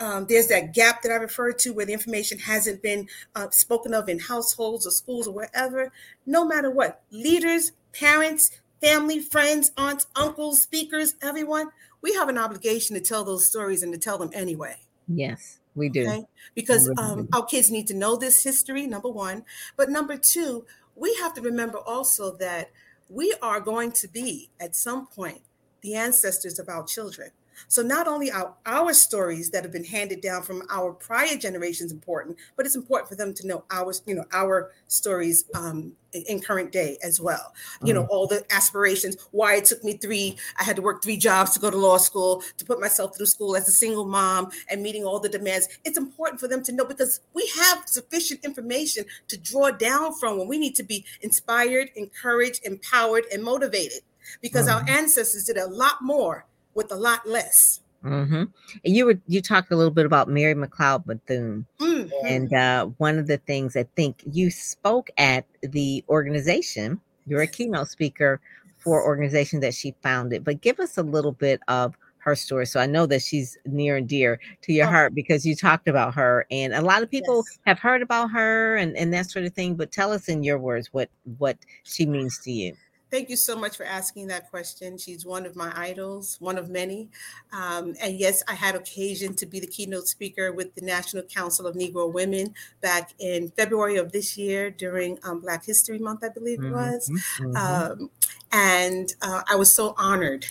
um, 0.00 0.26
there's 0.28 0.48
that 0.48 0.74
gap 0.74 1.02
that 1.02 1.12
I 1.12 1.16
referred 1.16 1.58
to 1.60 1.70
where 1.70 1.86
the 1.86 1.92
information 1.92 2.38
hasn't 2.38 2.82
been 2.82 3.08
uh, 3.34 3.50
spoken 3.50 3.94
of 3.94 4.08
in 4.08 4.18
households 4.18 4.86
or 4.86 4.90
schools 4.90 5.28
or 5.28 5.34
wherever. 5.34 5.92
No 6.26 6.44
matter 6.44 6.70
what, 6.70 7.02
leaders, 7.10 7.72
parents, 7.92 8.50
family, 8.80 9.20
friends, 9.20 9.70
aunts, 9.76 10.06
uncles, 10.16 10.60
speakers, 10.60 11.14
everyone, 11.22 11.68
we 12.02 12.14
have 12.14 12.28
an 12.28 12.38
obligation 12.38 12.94
to 12.96 13.00
tell 13.00 13.24
those 13.24 13.46
stories 13.46 13.82
and 13.82 13.92
to 13.92 13.98
tell 13.98 14.18
them 14.18 14.30
anyway. 14.34 14.76
Yes, 15.08 15.60
we 15.74 15.88
do. 15.88 16.02
Okay? 16.02 16.24
Because 16.54 16.90
um, 16.98 17.28
our 17.32 17.44
kids 17.44 17.70
need 17.70 17.86
to 17.86 17.94
know 17.94 18.16
this 18.16 18.42
history, 18.42 18.86
number 18.86 19.08
one. 19.08 19.44
But 19.76 19.88
number 19.88 20.16
two, 20.16 20.66
we 20.96 21.14
have 21.16 21.32
to 21.34 21.40
remember 21.40 21.78
also 21.78 22.36
that 22.38 22.70
we 23.08 23.34
are 23.40 23.60
going 23.60 23.92
to 23.92 24.08
be, 24.08 24.50
at 24.60 24.74
some 24.74 25.06
point, 25.06 25.42
the 25.82 25.94
ancestors 25.94 26.58
of 26.58 26.68
our 26.68 26.84
children. 26.84 27.30
So 27.68 27.82
not 27.82 28.06
only 28.06 28.30
are 28.30 28.54
our 28.66 28.92
stories 28.92 29.50
that 29.50 29.62
have 29.64 29.72
been 29.72 29.84
handed 29.84 30.20
down 30.20 30.42
from 30.42 30.62
our 30.70 30.92
prior 30.92 31.36
generations 31.36 31.92
important, 31.92 32.38
but 32.56 32.66
it's 32.66 32.76
important 32.76 33.08
for 33.08 33.16
them 33.16 33.34
to 33.34 33.46
know 33.46 33.64
our, 33.70 33.92
you 34.06 34.14
know, 34.14 34.24
our 34.32 34.72
stories 34.88 35.44
um, 35.54 35.92
in 36.12 36.40
current 36.40 36.72
day 36.72 36.98
as 37.02 37.20
well. 37.20 37.54
You 37.82 37.94
know, 37.94 38.04
mm. 38.04 38.08
all 38.10 38.26
the 38.26 38.44
aspirations, 38.50 39.16
why 39.30 39.56
it 39.56 39.64
took 39.64 39.82
me 39.82 39.96
three, 39.96 40.36
I 40.58 40.64
had 40.64 40.76
to 40.76 40.82
work 40.82 41.02
three 41.02 41.16
jobs 41.16 41.52
to 41.52 41.60
go 41.60 41.70
to 41.70 41.76
law 41.76 41.96
school, 41.96 42.42
to 42.58 42.64
put 42.64 42.80
myself 42.80 43.16
through 43.16 43.26
school 43.26 43.56
as 43.56 43.68
a 43.68 43.72
single 43.72 44.06
mom 44.06 44.50
and 44.68 44.82
meeting 44.82 45.04
all 45.04 45.18
the 45.18 45.28
demands. 45.28 45.68
It's 45.84 45.98
important 45.98 46.40
for 46.40 46.48
them 46.48 46.62
to 46.64 46.72
know 46.72 46.84
because 46.84 47.20
we 47.34 47.50
have 47.58 47.84
sufficient 47.86 48.44
information 48.44 49.04
to 49.28 49.38
draw 49.38 49.70
down 49.70 50.14
from 50.14 50.38
when 50.38 50.48
we 50.48 50.58
need 50.58 50.74
to 50.76 50.82
be 50.82 51.04
inspired, 51.22 51.90
encouraged, 51.96 52.64
empowered, 52.64 53.24
and 53.32 53.42
motivated 53.42 54.00
because 54.40 54.68
our 54.68 54.84
ancestors 54.88 55.44
did 55.44 55.56
a 55.56 55.66
lot 55.66 56.00
more 56.00 56.46
with 56.74 56.90
a 56.92 56.96
lot 56.96 57.26
less. 57.26 57.80
Mm-hmm. 58.04 58.44
And 58.84 58.96
you 58.96 59.06
were 59.06 59.18
you 59.28 59.40
talked 59.40 59.70
a 59.70 59.76
little 59.76 59.92
bit 59.92 60.06
about 60.06 60.28
Mary 60.28 60.54
McLeod 60.54 61.06
Bethune, 61.06 61.66
mm-hmm. 61.78 62.26
and 62.26 62.52
uh, 62.52 62.86
one 62.98 63.16
of 63.16 63.28
the 63.28 63.38
things 63.38 63.76
I 63.76 63.84
think 63.94 64.22
you 64.30 64.50
spoke 64.50 65.10
at 65.18 65.46
the 65.62 66.04
organization. 66.08 67.00
You're 67.26 67.42
a 67.42 67.46
keynote 67.46 67.88
speaker 67.88 68.40
for 68.78 69.04
organization 69.04 69.60
that 69.60 69.74
she 69.74 69.94
founded, 70.02 70.42
but 70.42 70.60
give 70.60 70.80
us 70.80 70.98
a 70.98 71.04
little 71.04 71.30
bit 71.30 71.60
of 71.68 71.96
her 72.18 72.34
story. 72.34 72.66
So 72.66 72.80
I 72.80 72.86
know 72.86 73.06
that 73.06 73.22
she's 73.22 73.56
near 73.64 73.96
and 73.96 74.08
dear 74.08 74.40
to 74.62 74.72
your 74.72 74.86
oh. 74.86 74.90
heart 74.90 75.14
because 75.14 75.46
you 75.46 75.54
talked 75.54 75.86
about 75.86 76.14
her, 76.14 76.46
and 76.50 76.72
a 76.72 76.82
lot 76.82 77.04
of 77.04 77.10
people 77.10 77.44
yes. 77.46 77.58
have 77.66 77.78
heard 77.78 78.02
about 78.02 78.30
her 78.32 78.76
and 78.76 78.96
and 78.96 79.12
that 79.14 79.30
sort 79.30 79.44
of 79.44 79.54
thing. 79.54 79.76
But 79.76 79.92
tell 79.92 80.12
us 80.12 80.28
in 80.28 80.42
your 80.42 80.58
words 80.58 80.88
what 80.92 81.08
what 81.38 81.58
she 81.84 82.06
means 82.06 82.40
to 82.40 82.50
you. 82.50 82.74
Thank 83.12 83.28
you 83.28 83.36
so 83.36 83.54
much 83.54 83.76
for 83.76 83.84
asking 83.84 84.28
that 84.28 84.48
question. 84.48 84.96
She's 84.96 85.26
one 85.26 85.44
of 85.44 85.54
my 85.54 85.70
idols, 85.76 86.38
one 86.40 86.56
of 86.56 86.70
many. 86.70 87.10
Um, 87.52 87.94
and 88.00 88.18
yes, 88.18 88.42
I 88.48 88.54
had 88.54 88.74
occasion 88.74 89.34
to 89.34 89.44
be 89.44 89.60
the 89.60 89.66
keynote 89.66 90.08
speaker 90.08 90.50
with 90.50 90.74
the 90.74 90.80
National 90.80 91.22
Council 91.24 91.66
of 91.66 91.76
Negro 91.76 92.10
Women 92.10 92.54
back 92.80 93.12
in 93.18 93.50
February 93.50 93.96
of 93.98 94.12
this 94.12 94.38
year 94.38 94.70
during 94.70 95.18
um, 95.24 95.40
Black 95.40 95.62
History 95.62 95.98
Month, 95.98 96.24
I 96.24 96.30
believe 96.30 96.60
it 96.60 96.62
mm-hmm, 96.62 96.74
was. 96.74 97.10
Mm-hmm. 97.38 97.54
Um, 97.54 98.10
and 98.50 99.12
uh, 99.20 99.42
I 99.46 99.56
was 99.56 99.70
so 99.70 99.94
honored 99.98 100.46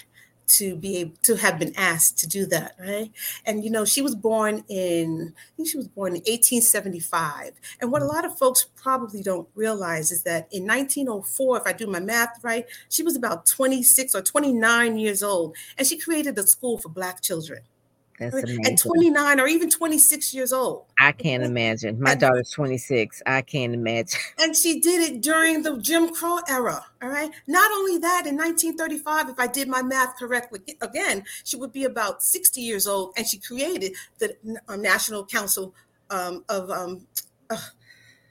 to 0.52 0.76
be 0.76 0.98
able 0.98 1.16
to 1.24 1.36
have 1.36 1.60
been 1.60 1.74
asked 1.78 2.18
to 2.20 2.28
do 2.28 2.46
that, 2.48 2.76
right? 2.80 3.12
And 3.46 3.64
you 3.64 3.70
know, 3.70 3.86
she 3.86 4.02
was 4.02 4.16
born 4.16 4.64
in 4.68 5.34
I 5.36 5.52
think 5.56 5.70
she 5.70 5.78
was 5.78 5.88
born 5.88 6.14
in 6.14 6.22
1875. 6.22 7.52
And 7.80 7.92
what 7.92 8.02
a 8.02 8.06
mm. 8.06 8.14
lot 8.14 8.26
of 8.26 8.38
folks 8.38 8.68
probably 8.76 9.22
don't 9.22 9.48
realize 9.56 10.12
is 10.12 10.24
that 10.24 10.48
in 10.52 10.66
1904, 10.66 11.58
if 11.58 11.68
I 11.68 11.74
do 11.74 11.88
my 11.88 12.00
math 12.00 12.40
right, 12.44 12.66
she 12.90 13.04
was 13.04 13.16
about 13.16 13.46
26 13.46 14.16
or 14.16 14.22
29 14.22 14.98
years 14.98 15.24
old, 15.24 15.56
and 15.78 15.88
she 15.88 15.98
created 15.98 16.38
a 16.38 16.48
school 16.48 16.78
for 16.78 16.90
Black 16.90 17.22
children. 17.22 17.62
That's 18.22 18.36
amazing. 18.36 18.66
At 18.68 18.78
29 18.78 19.40
or 19.40 19.48
even 19.48 19.72
26 19.72 20.34
years 20.34 20.54
old. 20.54 20.86
I 21.00 21.12
can't 21.12 21.42
imagine. 21.42 22.00
My 22.00 22.14
daughter's 22.14 22.52
26. 22.52 23.24
I 23.26 23.42
can't 23.42 23.74
imagine. 23.74 24.20
And 24.40 24.56
she 24.56 24.80
did 24.80 25.02
it 25.02 25.22
during 25.22 25.64
the 25.64 25.78
Jim 25.78 26.14
Crow 26.14 26.40
era. 26.48 26.86
All 27.02 27.10
right. 27.10 27.32
Not 27.48 27.72
only 27.72 27.98
that, 27.98 28.28
in 28.28 28.38
1935, 28.38 29.30
if 29.30 29.40
I 29.40 29.48
did 29.48 29.68
my 29.68 29.82
math 29.82 30.18
correctly, 30.18 30.60
again, 30.82 31.24
she 31.44 31.58
would 31.58 31.74
be 31.74 31.86
about 31.86 32.22
60 32.22 32.62
years 32.62 32.88
old. 32.88 33.14
And 33.18 33.26
she 33.26 33.40
created 33.40 33.94
the 34.20 34.36
uh, 34.68 34.76
National 34.76 35.26
Council 35.26 35.74
um, 36.12 36.46
of. 36.48 36.70
Um, 36.70 37.08
uh, 37.50 37.58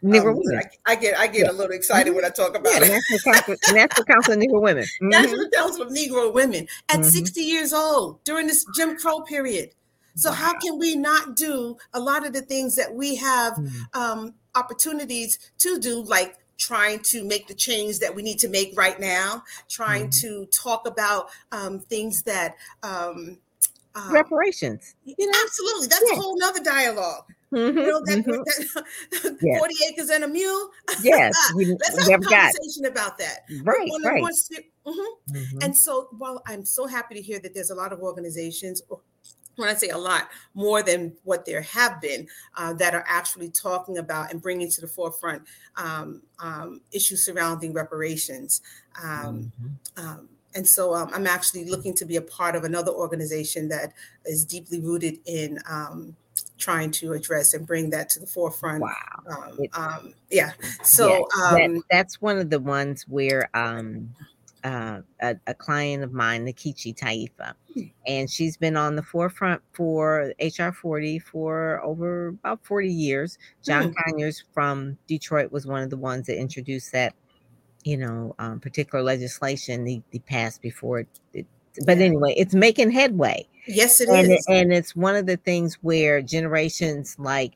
Negro 0.03 0.31
um, 0.31 0.39
women. 0.39 0.63
I, 0.87 0.93
I, 0.93 0.95
get 0.95 1.19
I 1.19 1.27
get 1.27 1.45
yeah. 1.45 1.51
a 1.51 1.53
little 1.53 1.73
excited 1.73 2.15
when 2.15 2.25
I 2.25 2.31
talk 2.31 2.57
about 2.57 2.73
yeah, 2.73 2.85
it. 2.85 3.03
National 3.11 3.35
Council, 3.35 3.57
National 3.75 4.05
Council 4.07 4.33
of 4.33 4.39
Negro 4.39 4.63
Women. 4.63 4.85
Mm-hmm. 5.01 5.09
National 5.09 5.51
Council 5.51 5.83
of 5.83 5.93
Negro 5.93 6.33
Women 6.33 6.67
at 6.89 7.01
mm-hmm. 7.01 7.09
60 7.09 7.41
years 7.43 7.73
old 7.73 8.23
during 8.25 8.47
this 8.47 8.65
Jim 8.75 8.97
Crow 8.97 9.21
period. 9.21 9.71
So 10.15 10.33
how 10.33 10.59
can 10.59 10.79
we 10.79 10.97
not 10.97 11.37
do 11.37 11.77
a 11.93 12.01
lot 12.01 12.27
of 12.27 12.33
the 12.33 12.43
things 12.43 12.77
that 12.77 12.95
we 12.95 13.17
have 13.17 13.55
mm. 13.55 13.71
um, 13.95 14.35
opportunities 14.55 15.39
to 15.59 15.79
do, 15.79 16.03
like 16.03 16.37
trying 16.59 17.01
to 17.01 17.25
make 17.25 17.49
the 17.49 17.55
change 17.55 18.01
that 18.01 18.15
we 18.15 18.23
need 18.23 18.39
to 18.39 18.49
make 18.49 18.77
right 18.77 19.01
now, 19.01 19.43
trying 19.69 20.09
mm. 20.09 20.21
to 20.21 20.47
talk 20.47 20.87
about 20.87 21.31
um, 21.53 21.81
things 21.81 22.23
that 22.25 22.57
um, 22.83 23.39
uh, 23.95 24.09
reparations. 24.11 24.95
You 25.05 25.31
know? 25.31 25.39
Absolutely, 25.43 25.89
that's 25.89 26.05
yeah. 26.07 26.19
a 26.19 26.21
whole 26.21 26.39
nother 26.39 26.63
dialogue. 26.63 27.25
Mm-hmm, 27.53 27.79
you 27.79 27.87
know 27.87 28.01
that, 28.05 28.19
mm-hmm. 28.19 28.31
that 28.31 29.39
yes. 29.43 29.59
forty 29.59 29.75
acres 29.89 30.09
and 30.09 30.23
a 30.23 30.29
mule. 30.29 30.71
Yes, 31.03 31.35
let's 31.55 32.09
have 32.09 32.21
a 32.21 32.25
conversation 32.25 32.85
got. 32.85 32.93
about 32.93 33.19
that. 33.19 33.41
Right, 33.65 33.91
right. 34.05 34.23
mm-hmm. 34.23 34.91
mm-hmm. 34.91 35.59
And 35.61 35.77
so, 35.77 36.09
while 36.17 36.43
I'm 36.47 36.65
so 36.65 36.87
happy 36.87 37.17
to 37.17 37.23
hear 37.23 37.41
that 37.41 37.53
there's 37.53 37.71
a 37.71 37.75
lot 37.75 37.93
of 37.93 38.01
organizations, 38.01 38.83
when 39.57 39.69
I 39.69 39.75
say 39.75 39.89
a 39.89 39.99
lot, 39.99 40.29
more 40.55 40.83
than 40.83 41.13
what 41.25 41.45
there 41.45 41.63
have 41.63 42.01
been 42.01 42.27
uh, 42.57 42.73
that 42.75 42.95
are 42.95 43.05
actually 43.07 43.51
talking 43.51 43.99
about 43.99 44.33
and 44.33 44.41
bringing 44.41 44.71
to 44.71 44.81
the 44.81 44.87
forefront 44.87 45.43
um, 45.77 46.23
um, 46.39 46.81
issues 46.93 47.25
surrounding 47.25 47.73
reparations. 47.73 48.63
Um, 49.03 49.53
mm-hmm. 49.97 50.07
Um, 50.07 50.29
and 50.55 50.67
so 50.67 50.95
um, 50.95 51.11
I'm 51.13 51.27
actually 51.27 51.67
looking 51.67 51.95
to 51.95 52.05
be 52.05 52.17
a 52.17 52.23
part 52.23 52.57
of 52.57 52.65
another 52.65 52.91
organization 52.91 53.69
that 53.69 53.93
is 54.25 54.45
deeply 54.45 54.81
rooted 54.81 55.19
in 55.25 55.61
um, 55.69 56.17
trying 56.59 56.91
to 56.91 57.13
address 57.13 57.55
and 57.55 57.67
bring 57.67 57.91
that 57.91 58.09
to 58.11 58.21
the 58.21 58.27
forefront. 58.27 58.83
Wow. 58.83 58.93
yeah. 60.31 60.53
So 60.83 61.29
that, 61.39 61.83
that's 61.91 62.21
one 62.21 62.39
of 62.39 62.51
the 62.51 62.59
ones 62.59 63.05
where 63.09 63.49
uh, 64.65 65.01
a, 65.21 65.37
a, 65.47 65.55
client 65.55 66.03
of 66.03 66.13
mine, 66.13 66.47
Nkechi 66.47 66.95
Taifa, 66.95 67.55
hmm. 67.75 67.83
and 68.07 68.31
she's 68.31 68.57
been 68.57 68.77
on 68.77 68.97
the 68.97 69.03
forefront 69.03 69.63
for 69.73 70.33
HR 70.41 70.71
40 70.71 71.19
for 71.19 71.81
over 71.83 72.29
about 72.29 72.65
40 72.65 72.89
years. 72.89 73.39
John 73.65 73.93
mm. 73.93 73.95
Conyers 74.05 74.45
from 74.53 74.99
Detroit 75.07 75.51
was 75.51 75.67
one 75.67 75.83
of 75.83 75.91
the 75.91 75.97
ones 75.97 76.27
that 76.27 76.39
introduced 76.39 76.93
that, 76.93 77.15
you 77.85 77.97
know, 77.97 78.35
um, 78.39 78.61
particular 78.61 79.03
legislation 79.03 79.87
he, 79.87 80.03
he, 80.11 80.19
passed 80.19 80.61
before 80.61 81.01
it, 81.01 81.09
it 81.33 81.47
but 81.87 81.99
yeah. 81.99 82.05
anyway, 82.05 82.35
it's 82.37 82.55
making 82.55 82.91
headway. 82.91 83.47
Yes, 83.67 84.01
it 84.01 84.09
and 84.09 84.33
is. 84.33 84.47
It, 84.47 84.53
and 84.53 84.73
it's 84.73 84.95
one 84.95 85.17
of 85.17 85.27
the 85.27 85.37
things 85.37 85.79
where 85.83 86.21
generations 86.21 87.17
like 87.19 87.55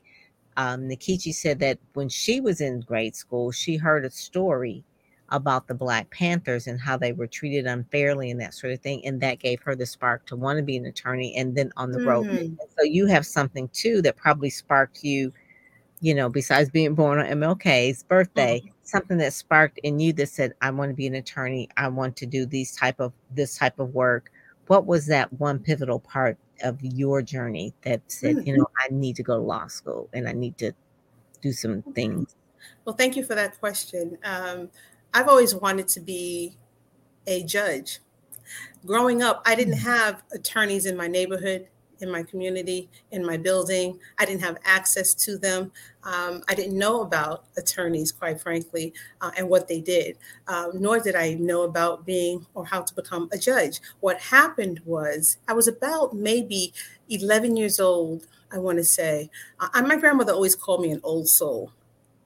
um, 0.57 0.83
Nikichi 0.83 1.33
said 1.33 1.59
that 1.59 1.77
when 1.93 2.09
she 2.09 2.41
was 2.41 2.61
in 2.61 2.81
grade 2.81 3.15
school, 3.15 3.51
she 3.51 3.77
heard 3.77 4.05
a 4.05 4.09
story 4.09 4.83
about 5.29 5.67
the 5.67 5.73
Black 5.73 6.09
Panthers 6.11 6.67
and 6.67 6.79
how 6.79 6.97
they 6.97 7.11
were 7.11 7.27
treated 7.27 7.65
unfairly 7.65 8.29
and 8.29 8.39
that 8.39 8.53
sort 8.53 8.73
of 8.73 8.79
thing. 8.79 9.05
And 9.05 9.19
that 9.21 9.39
gave 9.39 9.61
her 9.61 9.75
the 9.75 9.85
spark 9.85 10.25
to 10.27 10.35
want 10.35 10.57
to 10.57 10.63
be 10.63 10.77
an 10.77 10.85
attorney 10.85 11.35
and 11.35 11.55
then 11.55 11.71
on 11.77 11.91
the 11.91 11.99
mm-hmm. 11.99 12.07
road. 12.07 12.57
So 12.77 12.83
you 12.83 13.07
have 13.07 13.25
something 13.25 13.67
too 13.69 14.01
that 14.03 14.17
probably 14.17 14.49
sparked 14.49 15.03
you, 15.03 15.33
you 15.99 16.13
know, 16.13 16.29
besides 16.29 16.69
being 16.69 16.93
born 16.93 17.19
on 17.19 17.25
MLK's 17.25 18.03
birthday, 18.03 18.59
mm-hmm. 18.59 18.69
something 18.83 19.17
that 19.17 19.33
sparked 19.33 19.79
in 19.79 19.99
you 19.99 20.13
that 20.13 20.29
said, 20.29 20.53
I 20.61 20.69
want 20.69 20.91
to 20.91 20.95
be 20.95 21.07
an 21.07 21.15
attorney. 21.15 21.69
I 21.75 21.87
want 21.87 22.15
to 22.17 22.25
do 22.25 22.45
these 22.45 22.75
type 22.75 22.99
of 22.99 23.11
this 23.31 23.57
type 23.57 23.79
of 23.79 23.95
work. 23.95 24.31
What 24.67 24.85
was 24.85 25.07
that 25.07 25.31
one 25.33 25.59
pivotal 25.59 25.99
part 25.99 26.37
of 26.63 26.79
your 26.81 27.21
journey 27.21 27.73
that 27.81 28.01
said, 28.07 28.37
mm-hmm. 28.37 28.47
you 28.47 28.57
know, 28.57 28.67
I 28.79 28.87
need 28.91 29.15
to 29.17 29.23
go 29.23 29.37
to 29.37 29.41
law 29.43 29.67
school 29.67 30.09
and 30.13 30.27
I 30.27 30.33
need 30.33 30.57
to 30.59 30.71
do 31.41 31.51
some 31.51 31.81
things? 31.93 32.35
Well, 32.85 32.95
thank 32.95 33.15
you 33.15 33.23
for 33.23 33.35
that 33.35 33.59
question. 33.59 34.17
Um, 34.23 34.69
I've 35.13 35.27
always 35.27 35.55
wanted 35.55 35.87
to 35.89 35.99
be 35.99 36.57
a 37.27 37.43
judge. 37.43 37.99
Growing 38.85 39.23
up, 39.23 39.41
I 39.45 39.55
didn't 39.55 39.75
mm. 39.75 39.83
have 39.83 40.21
attorneys 40.31 40.85
in 40.85 40.95
my 40.95 41.07
neighborhood, 41.07 41.67
in 42.01 42.11
my 42.11 42.23
community, 42.23 42.89
in 43.11 43.25
my 43.25 43.37
building. 43.37 43.99
I 44.19 44.25
didn't 44.25 44.41
have 44.41 44.57
access 44.63 45.13
to 45.15 45.37
them. 45.37 45.71
Um, 46.03 46.43
I 46.47 46.53
didn't 46.53 46.77
know 46.77 47.01
about 47.01 47.45
attorneys, 47.57 48.11
quite 48.11 48.39
frankly, 48.39 48.93
uh, 49.21 49.31
and 49.37 49.49
what 49.49 49.67
they 49.67 49.81
did, 49.81 50.17
um, 50.47 50.71
nor 50.75 50.99
did 50.99 51.15
I 51.15 51.33
know 51.33 51.63
about 51.63 52.05
being 52.05 52.45
or 52.53 52.65
how 52.65 52.81
to 52.81 52.93
become 52.93 53.29
a 53.31 53.37
judge. 53.37 53.79
What 54.01 54.19
happened 54.19 54.81
was 54.85 55.37
I 55.47 55.53
was 55.53 55.67
about 55.67 56.15
maybe 56.15 56.73
11 57.09 57.57
years 57.57 57.79
old, 57.79 58.27
I 58.51 58.59
want 58.59 58.77
to 58.77 58.85
say. 58.85 59.31
Uh, 59.59 59.81
my 59.81 59.95
grandmother 59.95 60.33
always 60.33 60.55
called 60.55 60.81
me 60.81 60.91
an 60.91 61.01
old 61.03 61.27
soul 61.27 61.71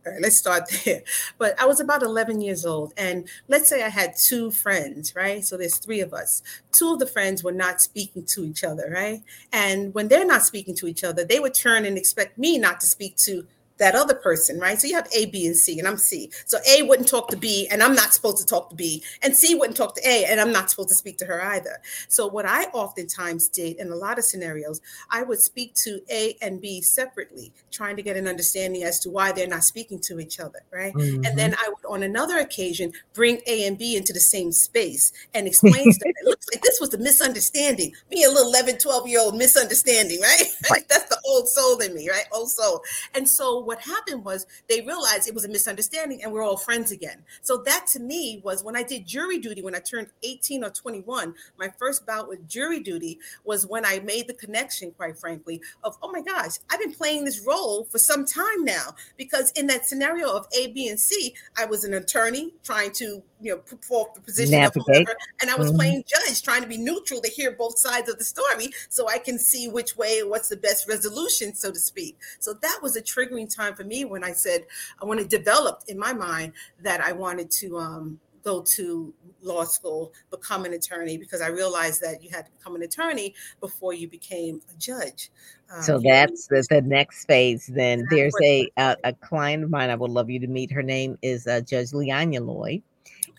All 0.06 0.14
right, 0.14 0.22
let's 0.22 0.38
start 0.38 0.64
there. 0.86 1.04
But 1.38 1.60
I 1.60 1.66
was 1.66 1.80
about 1.80 2.04
11 2.04 2.42
years 2.42 2.66
old. 2.66 2.94
And 2.98 3.28
let's 3.48 3.70
say 3.70 3.84
I 3.84 3.90
had 3.90 4.16
two 4.16 4.52
friends, 4.52 5.16
right? 5.16 5.44
So 5.44 5.58
there's 5.58 5.78
three 5.78 6.00
of 6.00 6.14
us. 6.14 6.42
Two 6.72 6.94
of 6.94 7.00
the 7.00 7.08
friends 7.08 7.44
were 7.44 7.52
not 7.52 7.82
speaking 7.82 8.24
to 8.28 8.46
each 8.46 8.64
other, 8.64 8.90
right? 8.92 9.22
And 9.52 9.94
when 9.94 10.08
they're 10.08 10.26
not 10.26 10.44
speaking 10.44 10.76
to 10.76 10.88
each 10.88 11.04
other, 11.04 11.24
they 11.24 11.40
would 11.40 11.54
turn 11.54 11.86
and 11.86 11.98
expect 11.98 12.38
me 12.38 12.58
not 12.58 12.80
to 12.82 12.88
speak 12.88 13.18
to 13.18 13.46
that 13.80 13.96
other 13.96 14.15
person, 14.15 14.60
right? 14.60 14.80
So 14.80 14.88
you 14.88 14.96
have 14.96 15.08
A, 15.15 15.26
B, 15.28 15.48
and 15.48 15.56
C, 15.56 15.80
and 15.80 15.88
I'm 15.88 15.98
C. 15.98 16.30
So 16.46 16.58
A 16.70 16.84
wouldn't 16.84 17.08
talk 17.08 17.30
to 17.30 17.38
B, 17.38 17.68
and 17.72 17.82
I'm 17.82 17.96
not 17.96 18.13
supposed 18.13 18.38
to 18.38 18.46
talk 18.46 18.70
to 18.70 18.76
B, 18.76 19.04
and 19.22 19.36
C 19.36 19.56
wouldn't 19.56 19.78
talk 19.78 19.96
to 19.96 20.08
A, 20.08 20.26
and 20.26 20.39
I'm 20.39 20.52
not 20.52 20.70
supposed 20.70 20.89
to 20.89 20.96
speak 20.96 21.18
to 21.20 21.26
her 21.26 21.42
either. 21.42 21.80
So 22.08 22.28
what 22.28 22.46
I 22.46 22.65
oftentimes 22.65 23.48
did 23.48 23.78
in 23.78 23.89
a 23.89 23.96
lot 23.96 24.18
of 24.18 24.26
scenarios, 24.26 24.82
I 25.10 25.24
would 25.24 25.39
speak 25.39 25.74
to 25.86 26.02
A 26.12 26.36
and 26.42 26.62
B 26.62 26.82
separately, 26.82 27.54
trying 27.72 27.96
to 27.96 28.04
get 28.04 28.18
an 28.18 28.28
understanding 28.28 28.84
as 28.84 29.00
to 29.00 29.10
why 29.10 29.32
they're 29.32 29.48
not 29.48 29.63
speaking 29.63 30.00
to 30.02 30.20
each 30.20 30.39
other, 30.39 30.60
right? 30.72 30.94
Mm-hmm. 30.94 31.26
And 31.26 31.38
then 31.38 31.56
I 31.56 31.70
would, 31.70 31.94
on 31.94 32.04
another 32.04 32.38
occasion, 32.38 32.92
bring 33.13 33.42
A 33.48 33.65
and 33.65 33.78
B 33.78 33.96
into 33.96 34.13
the 34.13 34.20
same 34.20 34.52
space 34.52 35.12
and 35.34 35.48
explain 35.48 35.92
to 35.92 36.00
them, 36.00 36.13
it 36.22 36.26
looks 36.26 36.48
like 36.54 36.62
this 36.62 36.80
was 36.80 36.94
a 36.94 36.98
misunderstanding, 36.98 37.94
me 38.12 38.24
a 38.24 38.30
little 38.30 38.50
11, 38.50 38.78
12 38.80 39.08
year 39.08 39.22
old 39.22 39.38
misunderstanding, 39.38 40.20
right? 40.22 40.44
right. 40.72 40.88
That's 40.89 41.06
the 41.06 41.20
old 41.26 41.48
soul 41.48 41.78
in 41.80 41.94
me, 41.94 42.10
right? 42.10 42.26
Old 42.32 42.50
soul. 42.50 42.82
And 43.13 43.28
so 43.28 43.60
what 43.70 43.82
happened 43.82 44.26
was 44.26 44.48
they 44.68 44.82
realized 44.82 45.28
it 45.28 45.36
was 45.36 45.46
a 45.46 45.48
misunderstanding 45.48 46.24
and 46.24 46.34
we're 46.34 46.42
all 46.42 46.58
friends 46.58 46.92
again. 46.92 47.24
So 47.44 47.62
that 47.68 47.86
to 47.92 48.00
me 48.00 48.42
was 48.44 48.64
when 48.64 48.76
I 48.76 48.82
did 48.82 49.06
jury 49.06 49.38
duty 49.38 49.62
when 49.62 49.76
I 49.76 49.80
turned 49.80 50.08
18 50.24 50.64
or 50.64 50.72
21, 50.72 51.36
my 51.56 51.70
first 51.78 52.04
bout 52.08 52.28
with 52.28 52.50
jury 52.50 52.80
duty 52.80 53.20
was 53.46 53.68
when 53.68 53.86
I 53.86 54.00
made 54.00 54.28
the 54.28 54.34
connection, 54.34 54.90
quite 54.90 55.20
frankly, 55.20 55.62
of, 55.84 56.00
oh 56.02 56.12
my 56.12 56.22
gosh, 56.22 56.54
I've 56.72 56.80
been 56.80 56.94
playing 56.94 57.26
this 57.26 57.46
role 57.46 57.84
for 57.92 58.00
some 58.00 58.26
time 58.26 58.66
now. 58.66 58.96
Because 59.18 59.52
in 59.52 59.68
that 59.68 59.86
scenario 59.86 60.36
of 60.36 60.48
A, 60.58 60.72
B, 60.72 60.90
and 60.90 61.00
C, 61.00 61.36
I 61.56 61.66
was 61.66 61.84
an 61.84 61.94
attorney 61.94 62.56
trying 62.64 62.92
to 62.94 63.22
you 63.41 63.52
know, 63.52 63.58
put 63.58 63.84
forth 63.84 64.13
the 64.13 64.21
position 64.21 64.60
Navigate. 64.60 64.78
of 64.78 64.86
whoever. 64.88 65.17
And 65.41 65.49
I 65.49 65.56
was 65.56 65.69
mm-hmm. 65.69 65.78
playing 65.78 66.04
judge, 66.08 66.41
trying 66.41 66.62
to 66.62 66.67
be 66.67 66.78
neutral 66.78 67.21
to 67.21 67.30
hear 67.30 67.52
both 67.52 67.80
sides 67.80 68.10
of 68.10 68.17
the 68.17 68.23
story 68.23 68.69
so 68.89 69.08
I 69.08 69.17
can 69.17 69.39
see 69.39 69.67
which 69.67 69.95
way, 69.95 70.21
what's 70.23 70.49
the 70.49 70.58
best 70.58 70.88
resolution, 70.88 71.56
so 71.56 71.71
to 71.71 71.80
speak. 71.80 72.17
So 72.39 72.54
that 72.54 72.80
was 72.82 72.95
a 72.95 73.02
triggering 73.02 73.54
time 73.54 73.75
for 73.75 73.84
me 73.84 74.06
when 74.06 74.23
I 74.23 74.34
said, 74.34 74.65
I 75.02 75.06
want 75.06 75.19
to 75.19 75.28
develop 75.28 75.84
in 75.88 75.97
my 75.97 76.13
mind 76.13 76.54
that 76.82 77.02
I 77.02 77.12
wanted 77.12 77.49
to 77.52 77.78
um, 77.78 78.19
go 78.43 78.62
to 78.62 79.13
law 79.41 79.63
school, 79.63 80.13
become 80.32 80.65
an 80.65 80.73
attorney, 80.73 81.17
because 81.17 81.41
I 81.41 81.47
realized 81.47 82.02
that 82.02 82.23
you 82.23 82.30
had 82.30 82.45
to 82.45 82.52
become 82.52 82.75
an 82.75 82.82
attorney 82.82 83.34
before 83.62 83.93
you 83.93 84.08
became 84.08 84.62
a 84.73 84.78
judge. 84.78 85.32
Um, 85.73 85.82
so 85.82 85.99
that's 85.99 86.47
the, 86.47 86.65
the 86.69 86.82
next 86.82 87.25
phase. 87.25 87.67
Then 87.67 88.06
there's 88.10 88.34
a, 88.43 88.69
a, 88.78 88.97
a 89.06 89.13
client 89.13 89.63
of 89.63 89.69
mine. 89.69 89.89
I 89.89 89.95
would 89.95 90.12
love 90.12 90.30
you 90.30 90.39
to 90.39 90.47
meet. 90.47 90.71
Her 90.71 90.84
name 90.84 91.17
is 91.21 91.47
uh, 91.47 91.62
Judge 91.62 91.91
Leanya 91.91 92.45
Lloyd 92.45 92.82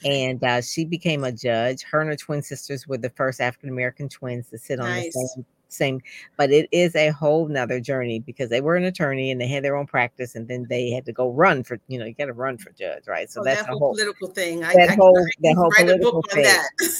and 0.04 0.42
uh, 0.42 0.60
she 0.60 0.84
became 0.84 1.24
a 1.24 1.32
judge. 1.32 1.82
Her 1.82 2.00
and 2.00 2.10
her 2.10 2.16
twin 2.16 2.42
sisters 2.42 2.86
were 2.86 2.98
the 2.98 3.10
first 3.10 3.40
African 3.40 3.68
American 3.68 4.08
twins 4.08 4.48
to 4.50 4.58
sit 4.58 4.80
on 4.80 4.88
nice. 4.88 5.12
the 5.12 5.28
same 5.34 5.46
same 5.72 6.00
but 6.36 6.50
it 6.50 6.68
is 6.72 6.94
a 6.96 7.10
whole 7.10 7.48
nother 7.48 7.80
journey 7.80 8.18
because 8.18 8.48
they 8.48 8.60
were 8.60 8.76
an 8.76 8.84
attorney 8.84 9.30
and 9.30 9.40
they 9.40 9.46
had 9.46 9.64
their 9.64 9.76
own 9.76 9.86
practice 9.86 10.34
and 10.34 10.48
then 10.48 10.66
they 10.68 10.90
had 10.90 11.04
to 11.04 11.12
go 11.12 11.30
run 11.30 11.62
for 11.62 11.78
you 11.88 11.98
know 11.98 12.04
you 12.04 12.14
got 12.14 12.26
to 12.26 12.32
run 12.32 12.58
for 12.58 12.70
judge 12.72 13.06
right? 13.06 13.30
So 13.30 13.40
oh, 13.40 13.44
that's 13.44 13.62
that 13.62 13.68
whole, 13.68 13.78
whole, 13.78 13.94
political 13.94 14.28
thing. 14.28 14.60
That 14.60 14.90
I, 14.90 14.94
whole 14.94 15.16
I, 15.18 15.30
that 15.42 15.54
whole 15.56 15.70
political 15.76 16.22
thing. 16.30 16.44